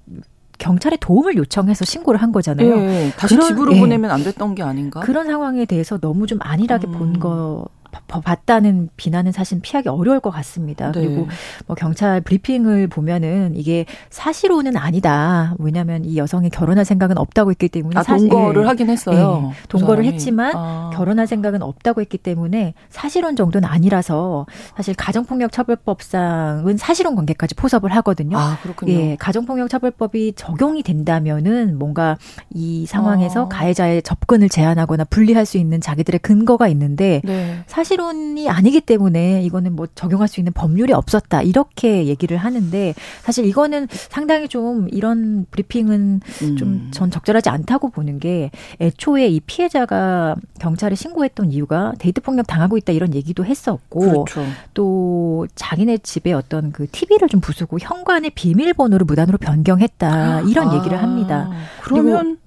[0.59, 2.69] 경찰에 도움을 요청해서 신고를 한 거잖아요.
[2.77, 4.99] 예, 다시 그런, 집으로 예, 보내면 안 됐던 게 아닌가?
[4.99, 6.91] 그런 상황에 대해서 너무 좀 안일하게 음.
[6.91, 7.65] 본 거
[8.07, 10.91] 봤다는 비난은 사실 피하기 어려울 것 같습니다.
[10.91, 11.01] 네.
[11.01, 11.27] 그리고
[11.67, 15.55] 뭐 경찰 브리핑을 보면은 이게 사실로는 아니다.
[15.59, 19.49] 왜냐하면 이 여성이 결혼할 생각은 없다고 했기 때문에 아, 사실, 동거를 하긴 했어요.
[19.49, 20.91] 네, 동거를 했지만 아.
[20.93, 28.37] 결혼할 생각은 없다고 했기 때문에 사실혼 정도는 아니라서 사실 가정폭력처벌법상은 사실혼 관계까지 포섭을 하거든요.
[28.37, 28.93] 아, 그렇군요.
[28.93, 32.17] 예, 가정폭력처벌법이 적용이 된다면은 뭔가
[32.53, 33.49] 이 상황에서 아.
[33.49, 37.59] 가해자의 접근을 제한하거나 분리할 수 있는 자기들의 근거가 있는데 네.
[37.67, 43.45] 사실 혼이 아니기 때문에 이거는 뭐 적용할 수 있는 법률이 없었다 이렇게 얘기를 하는데 사실
[43.45, 46.55] 이거는 상당히 좀 이런 브리핑은 음.
[46.57, 52.93] 좀전 적절하지 않다고 보는 게 애초에 이 피해자가 경찰에 신고했던 이유가 데이트 폭력 당하고 있다
[52.93, 54.45] 이런 얘기도 했었고 그렇죠.
[54.73, 60.77] 또 자기네 집에 어떤 그 TV를 좀 부수고 현관의 비밀번호를 무단으로 변경했다 이런 아.
[60.77, 61.49] 얘기를 합니다.
[61.81, 62.37] 그러면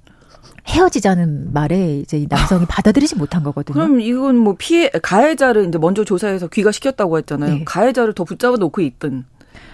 [0.69, 3.75] 헤어지자는 말에 이제 이 남성이 받아들이지 못한 거거든요.
[3.75, 7.55] 그럼 이건 뭐 피해 가해자를 이제 먼저 조사해서 귀가시켰다고 했잖아요.
[7.55, 7.65] 네.
[7.65, 9.25] 가해자를 더 붙잡아 놓고 있든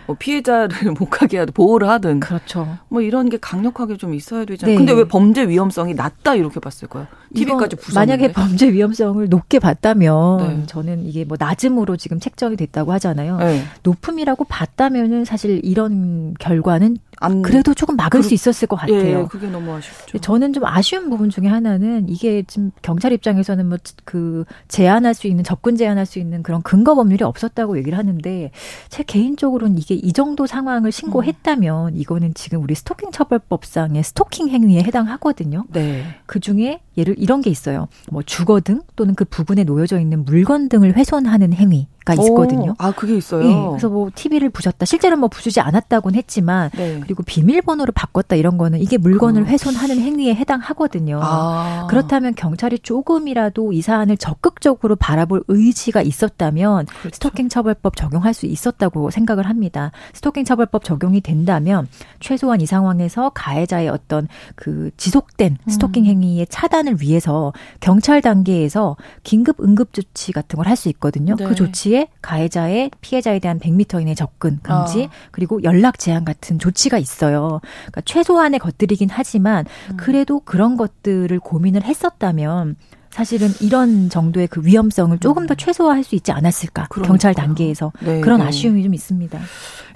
[0.08, 2.78] 뭐 피해자를 못 가게 하든 보호를 하든 그렇죠.
[2.88, 4.74] 뭐 이런 게 강력하게 좀 있어야 되잖아요.
[4.74, 4.78] 네.
[4.78, 7.06] 근데 왜 범죄 위험성이 낮다 이렇게 봤을까요?
[7.34, 10.66] TV까지 부서 만약에 범죄 위험성을 높게 봤다면 네.
[10.66, 13.36] 저는 이게 뭐 낮음으로 지금 책정이 됐다고 하잖아요.
[13.36, 13.62] 네.
[13.82, 19.20] 높음이라고 봤다면은 사실 이런 결과는 안 그래도 조금 막을 그, 수 있었을 것 같아요.
[19.20, 20.18] 예, 그게 너무 아쉽죠.
[20.18, 25.44] 저는 좀 아쉬운 부분 중에 하나는 이게 지금 경찰 입장에서는 뭐 그 제한할 수 있는
[25.44, 28.50] 접근 제한할 수 있는 그런 근거 법률이 없었다고 얘기를 하는데
[28.88, 31.96] 제 개인적으로는 이게 이 정도 상황을 신고했다면 음.
[31.96, 35.64] 이거는 지금 우리 스토킹 처벌법상의 스토킹 행위에 해당하거든요.
[35.72, 36.04] 네.
[36.26, 37.88] 그 중에 예를 이런 게 있어요.
[38.10, 41.88] 뭐 주거 등 또는 그 부분에 놓여져 있는 물건 등을 훼손하는 행위.
[42.08, 42.70] 가 있거든요.
[42.70, 43.42] 오, 아, 그게 있어요.
[43.42, 44.86] 네, 그래서 뭐 TV를 부셨다.
[44.86, 47.00] 실제로 뭐 부수지 않았다고는 했지만 네.
[47.02, 49.44] 그리고 비밀번호를 바꿨다 이런 거는 이게 물건을 어.
[49.44, 51.20] 훼손하는 행위에 해당하거든요.
[51.22, 51.86] 아.
[51.90, 57.14] 그렇다면 경찰이 조금이라도 이 사안을 적극적으로 바라볼 의지가 있었다면 그렇죠.
[57.14, 59.92] 스토킹 처벌법 적용할 수 있었다고 생각을 합니다.
[60.14, 61.88] 스토킹 처벌법 적용이 된다면
[62.20, 66.06] 최소한 이 상황에서 가해자의 어떤 그 지속된 스토킹 음.
[66.06, 71.36] 행위의 차단 을 위해서 경찰 단계에서 긴급 응급 조치 같은 걸 할 수 있거든요.
[71.36, 71.48] 그 네.
[71.48, 75.10] 그 조치에 가해자의 피해자에 대한 100m 이내 접근 금지 어.
[75.30, 77.60] 그리고 연락 제한 같은 조치가 있어요.
[77.86, 79.96] 그러니까 최소한의 것들이긴 하지만 음.
[79.96, 82.76] 그래도 그런 것들을 고민을 했었다면
[83.10, 85.56] 사실은 이런 정도의 그 위험성을 조금 더 음.
[85.56, 87.08] 최소화할 수 있지 않았을까 그러니까요.
[87.08, 88.46] 경찰 단계에서 네, 그런 네.
[88.46, 89.38] 아쉬움이 좀 있습니다.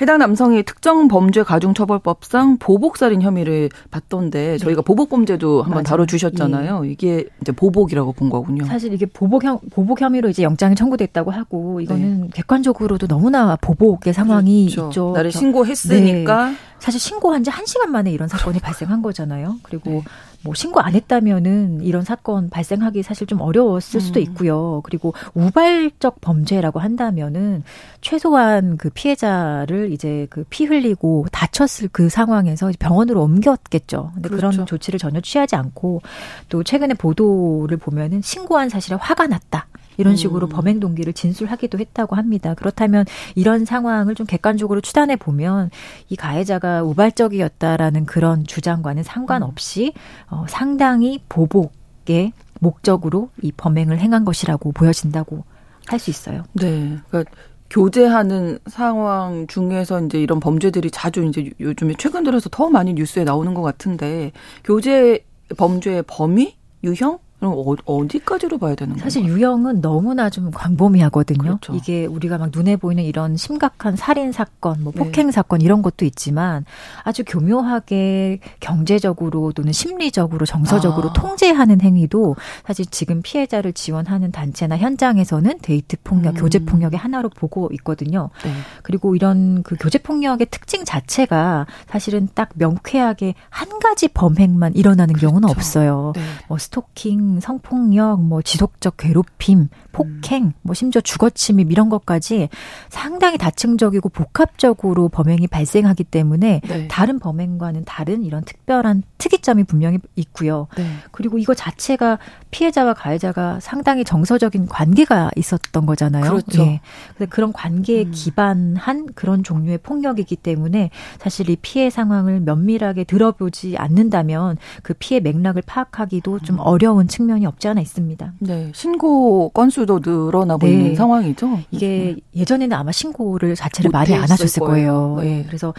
[0.01, 4.85] 해당 남성이 특정 범죄 가중처벌법상 보복살인 혐의를 받던데 저희가 네.
[4.85, 6.83] 보복범죄도 한번 다뤄주셨잖아요.
[6.87, 6.91] 예.
[6.91, 8.65] 이게 이제 보복이라고 본 거군요.
[8.65, 12.29] 사실 이게 보복 혐 보복 혐의로 이제 영장이 청구됐다고 하고 이거는 네.
[12.35, 14.89] 객관적으로도 너무나 보복의 상황이 그렇죠.
[14.89, 15.13] 있죠.
[15.15, 16.53] 나를 신고했으니까.
[16.83, 16.85] 네.
[16.85, 19.57] 사실 신고한 지 한 시간 만에 이런 사건이 발생한 거잖아요.
[19.62, 20.03] 그리고
[20.43, 24.22] 뭐 신고 안 했다면은 이런 사건 발생하기 사실 좀 어려웠을 수도 음.
[24.22, 24.80] 있고요.
[24.83, 27.62] 그리고 우발적 범죄라고 한다면은
[28.01, 34.11] 최소한 그 피해자를 이제 그 피 흘리고 다쳤을 그 상황에서 병원으로 옮겼겠죠.
[34.14, 34.51] 근데 그렇죠.
[34.51, 36.03] 그런 조치를 전혀 취하지 않고
[36.49, 39.66] 또 최근에 보도를 보면은 신고한 사실에 화가 났다.
[39.97, 40.49] 이런 식으로 음.
[40.49, 42.55] 범행 동기를 진술하기도 했다고 합니다.
[42.55, 45.70] 그렇다면 이런 상황을 좀 객관적으로 추단해 보면
[46.09, 49.93] 이 가해자가 우발적이었다라는 그런 주장과는 상관없이
[50.28, 55.45] 어, 상당히 보복의 목적으로 이 범행을 행한 것이라고 보여진다고
[55.86, 56.45] 할 수 있어요.
[56.53, 56.97] 네.
[57.09, 57.30] 그러니까
[57.70, 63.55] 교제하는 상황 중에서 이제 이런 범죄들이 자주 이제 요즘에 최근 들어서 더 많이 뉴스에 나오는
[63.55, 64.32] 것 같은데
[64.62, 65.24] 교제
[65.57, 69.03] 범죄의 범위, 유형 그럼 어디까지로 봐야 되는 거예요?
[69.03, 71.43] 사실 유형은 너무나 좀 광범위하거든요.
[71.43, 71.74] 그렇죠.
[71.74, 75.03] 이게 우리가 막 눈에 보이는 이런 심각한 살인 사건, 뭐 네.
[75.03, 75.32] 폭행 네.
[75.32, 76.64] 사건 이런 것도 있지만
[77.03, 81.12] 아주 교묘하게 경제적으로 또는 심리적으로 정서적으로 아.
[81.14, 86.40] 통제하는 행위도 사실 지금 피해자를 지원하는 단체나 현장에서는 데이트 폭력, 음.
[86.43, 88.30] 교제 폭력의 하나로 보고 있거든요.
[88.45, 88.53] 네.
[88.84, 95.26] 그리고 이런 그 교제 폭력의 특징 자체가 사실은 딱 명쾌하게 한 가지 범행만 일어나는 그렇죠.
[95.26, 96.12] 경우는 없어요.
[96.14, 96.22] 네.
[96.47, 100.53] 뭐 스토킹 성폭력, 뭐 지속적 괴롭힘, 폭행, 음.
[100.62, 102.49] 뭐 심지어 주거침입 이런 것까지
[102.89, 106.89] 상당히 다층적이고 복합적으로 범행이 발생하기 때문에 네.
[106.89, 110.66] 다른 범행과는 다른 이런 특별한 특이점이 분명히 있고요.
[110.76, 110.85] 네.
[111.11, 112.18] 그리고 이거 자체가
[112.51, 116.24] 피해자와 가해자가 상당히 정서적인 관계가 있었던 거잖아요.
[116.24, 116.62] 그렇죠.
[116.62, 116.80] 예.
[117.28, 118.11] 그런 관계에 음.
[118.12, 125.62] 기반한 그런 종류의 폭력이기 때문에 사실 이 피해 상황을 면밀하게 들어보지 않는다면 그 피해 맥락을
[125.64, 126.61] 파악하기도 좀 음.
[126.61, 128.33] 어려운 측면이 없지 않아 있습니다.
[128.41, 128.70] 네.
[128.75, 130.73] 신고 건수도 늘어나고 네.
[130.73, 131.61] 있는 상황이죠.
[131.70, 135.18] 이게 예전에는 아마 신고를 자체를 많이 안 하셨을 거예요.
[135.20, 135.39] 네.
[135.39, 135.45] 네.
[135.47, 135.75] 그래서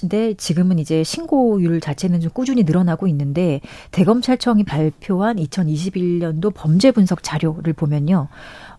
[0.00, 7.72] 근데 지금은 이제 신고율 자체는 좀 꾸준히 늘어나고 있는데 대검찰청이 발표한 2021년도 범죄 분석 자료를
[7.72, 8.28] 보면요.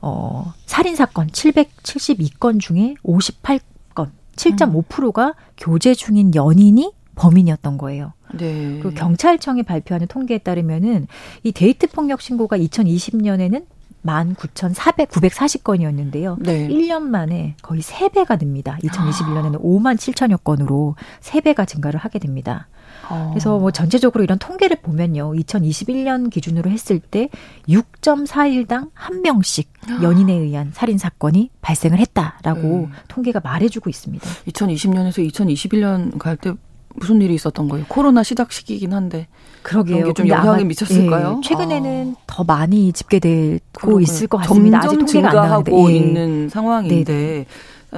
[0.01, 5.34] 어, 살인 사건 772건 중에 58건 7.5%가 음.
[5.57, 8.13] 교제 중인 연인이 범인이었던 거예요.
[8.34, 8.80] 네.
[8.82, 11.07] 그 경찰청이 발표하는 통계에 따르면은
[11.43, 13.65] 이 데이트 폭력 신고가 2020년에는
[14.03, 16.38] 19,400, 940건이었는데요.
[16.39, 16.67] 네.
[16.67, 18.77] 1년 만에 거의 3배가 됩니다.
[18.84, 22.67] 2021년에는 5만 7천여 건으로 3배가 증가를 하게 됩니다.
[23.09, 23.30] 어.
[23.32, 25.34] 그래서 뭐 전체적으로 이런 통계를 보면요.
[25.34, 27.30] 2021년 기준으로 했을 때
[27.67, 29.71] 6.4일당 한 명씩
[30.01, 32.91] 연인에 의한 살인 사건이 발생을 했다라고 음.
[33.07, 34.25] 통계가 말해주고 있습니다.
[34.47, 36.53] 2020년에서 2021년 갈 때
[36.95, 37.85] 무슨 일이 있었던 거예요?
[37.87, 39.27] 코로나 시작 시기이긴 한데.
[39.61, 40.13] 그러게요.
[40.13, 41.41] 좀 영향이 미쳤을까요?
[41.43, 42.21] 예, 최근에는 아.
[42.27, 44.01] 더 많이 집계되고 그러군요.
[44.01, 44.81] 있을 것 같습니다.
[44.81, 45.95] 점점 증가하고 예.
[45.95, 47.45] 있는 상황인데 네네.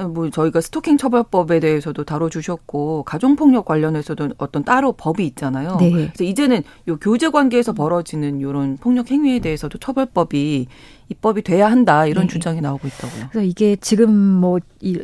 [0.08, 5.76] 뭐 저희가 스토킹 처벌법에 대해서도 다뤄주셨고 가정폭력 관련해서도 어떤 따로 법이 있잖아요.
[5.78, 5.90] 네.
[5.90, 10.66] 그래서 이제는 요 교제 관계에서 벌어지는 이런 폭력 행위에 대해서도 처벌법이
[11.10, 12.32] 입법이 돼야 한다 이런 네.
[12.32, 13.26] 주장이 나오고 있다고요.
[13.30, 14.60] 그래서 이게 지금 뭐이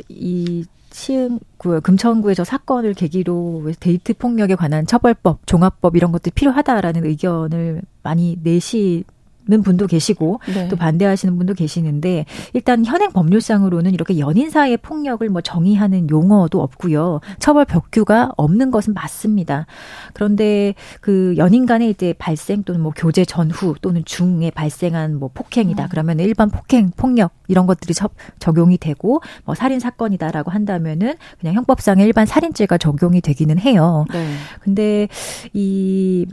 [0.09, 8.37] 이 시흥구 금천구에서 사건을 계기로 데이트 폭력에 관한 처벌법, 종합법 이런 것들이 필요하다라는 의견을 많이
[8.41, 9.18] 내시 는
[9.63, 10.67] 분도 계시고 네.
[10.67, 17.19] 또 반대하시는 분도 계시는데 일단 현행 법률상으로는 이렇게 연인 사이의 폭력을 뭐 정의하는 용어도 없고요.
[17.39, 19.65] 처벌 벽규가 없는 것은 맞습니다.
[20.13, 25.83] 그런데 그 연인 간에 이제 발생 또는 뭐 교제 전후 또는 중에 발생한 뭐 폭행이다.
[25.83, 25.87] 음.
[25.89, 27.93] 그러면 일반 폭행, 폭력 이런 것들이
[28.39, 34.05] 적용이 되고 뭐 살인 사건이다라고 한다면은 그냥 형법상의 일반 살인죄가 적용이 되기는 해요.
[34.11, 34.33] 네.
[34.61, 35.07] 근데
[35.53, 36.25] 이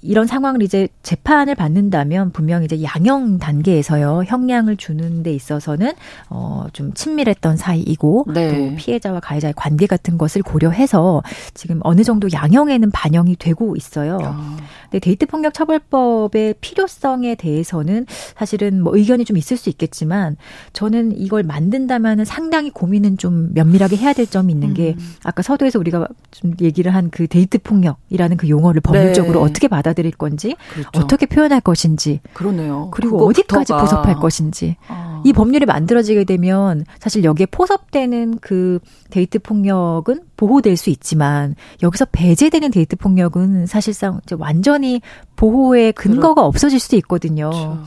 [0.00, 5.92] 이런 상황을 이제 재판을 받는다면 분명 이제 양형 단계에서요 형량을 주는 데 있어서는
[6.28, 8.70] 어좀 친밀했던 사이이고 네.
[8.70, 11.22] 또 피해자와 가해자의 관계 같은 것을 고려해서
[11.54, 14.18] 지금 어느 정도 양형에는 반영이 되고 있어요.
[14.22, 14.56] 아.
[14.84, 20.36] 근데 데이트 폭력 처벌법의 필요성에 대해서는 사실은 뭐 의견이 좀 있을 수 있겠지만
[20.72, 25.14] 저는 이걸 만든다면은 상당히 고민은 좀 면밀하게 해야 될 점이 있는 게 음.
[25.24, 29.50] 아까 서두에서 우리가 좀 얘기를 한 그 데이트 폭력이라는 그 용어를 법률적으로 네.
[29.50, 30.90] 어떻게 받아 받아들일 건지 그렇죠.
[30.96, 32.90] 어떻게 표현할 것인지 그러네요.
[32.92, 35.22] 그리고 어디까지 포섭할 것인지 아.
[35.24, 38.78] 이 법률이 만들어지게 되면 사실 여기에 포섭되는 그
[39.10, 45.00] 데이트 폭력은 보호될 수 있지만 여기서 배제되는 데이트 폭력은 사실상 완전히
[45.36, 46.46] 보호의 근거가 그렇...
[46.46, 47.50] 없어질 수도 있거든요.
[47.50, 47.82] 그렇죠.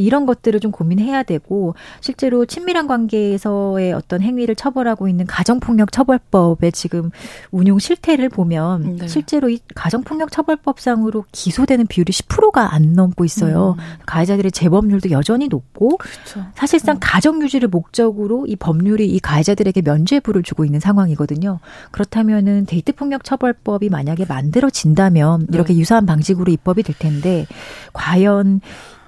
[0.00, 7.10] 이런 것들을 좀 고민해야 되고 실제로 친밀한 관계에서의 어떤 행위를 처벌하고 있는 가정폭력 처벌법의 지금
[7.50, 9.08] 운용 실태를 보면 네.
[9.08, 13.76] 실제로 이 가정폭력 처벌법상으로 기소되는 비율이 10%가 안 넘고 있어요.
[13.78, 13.84] 음.
[14.06, 16.46] 가해자들의 재범률도 여전히 높고 그렇죠.
[16.54, 17.00] 사실상 음.
[17.00, 21.60] 가정 유지를 목적으로 이 법률이 이 가해자들에게 면죄부를 주고 있는 상황이거든요.
[21.90, 25.80] 그렇다면은 데이트 폭력 처벌법이 만약에 만들어진다면 이렇게 네.
[25.80, 27.46] 유사한 방식으로 입법이 될 텐데
[27.92, 28.60] 과연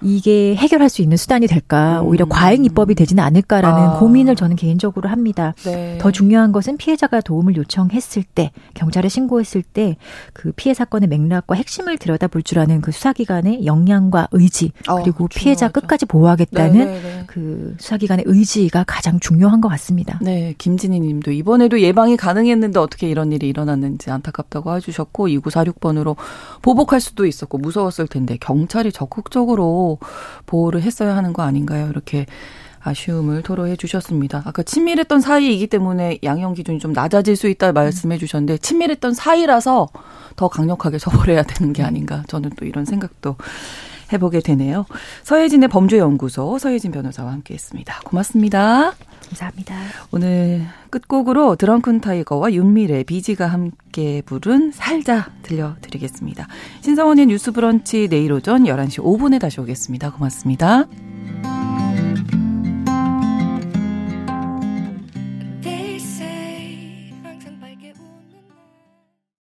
[0.03, 2.03] 이게 해결할 수 있는 수단이 될까?
[2.03, 2.29] 오히려 음.
[2.29, 3.99] 과잉 입법이 되지는 않을까라는 아.
[3.99, 5.55] 고민을 저는 개인적으로 합니다.
[5.65, 5.99] 네.
[5.99, 9.97] 더 중요한 것은 피해자가 도움을 요청했을 때, 경찰에 신고했을 때
[10.33, 15.29] 그 피해 사건의 맥락과 핵심을 들여다볼 줄 아는 그 수사기관의 역량과 의지, 어, 그리고 어,
[15.29, 16.93] 피해자 끝까지 보호하겠다는 네네네.
[16.93, 17.25] 네, 네.
[17.27, 20.19] 그 수사기관의 의지가 가장 중요한 것 같습니다.
[20.23, 26.17] 네, 김진희 님도 이번에도 예방이 가능했는데 어떻게 이런 일이 일어났는지 안타깝다고 해주셨고, 2946번으로
[26.63, 29.88] 보복할 수도 있었고 무서웠을 텐데 경찰이 적극적으로
[30.47, 31.89] 보호를 했어야 하는 거 아닌가요?
[31.89, 32.27] 이렇게
[32.81, 34.43] 아쉬움을 토로해 주셨습니다.
[34.45, 39.89] 아까 친밀했던 사이이기 때문에 양형 기준이 좀 낮아질 수 있다 말씀해 주셨는데 친밀했던 사이라서
[40.37, 43.37] 더 강력하게 처벌해야 되는 게 아닌가 저는 또 이런 생각도
[44.13, 44.87] 해보게 되네요.
[45.25, 48.01] 서혜진의 범죄연구소 서혜진 변호사와 함께했습니다.
[48.05, 48.93] 고맙습니다.
[49.29, 49.77] 감사합니다.
[50.11, 56.47] 오늘 끝곡으로 드렁큰 타이거와 윤미래, 비지가 함께 부른 살자 들려드리겠습니다.
[56.81, 60.13] 신성원의 뉴스 브런치 내일 오전 11시 5분에 다시 오겠습니다.
[60.13, 60.87] 고맙습니다.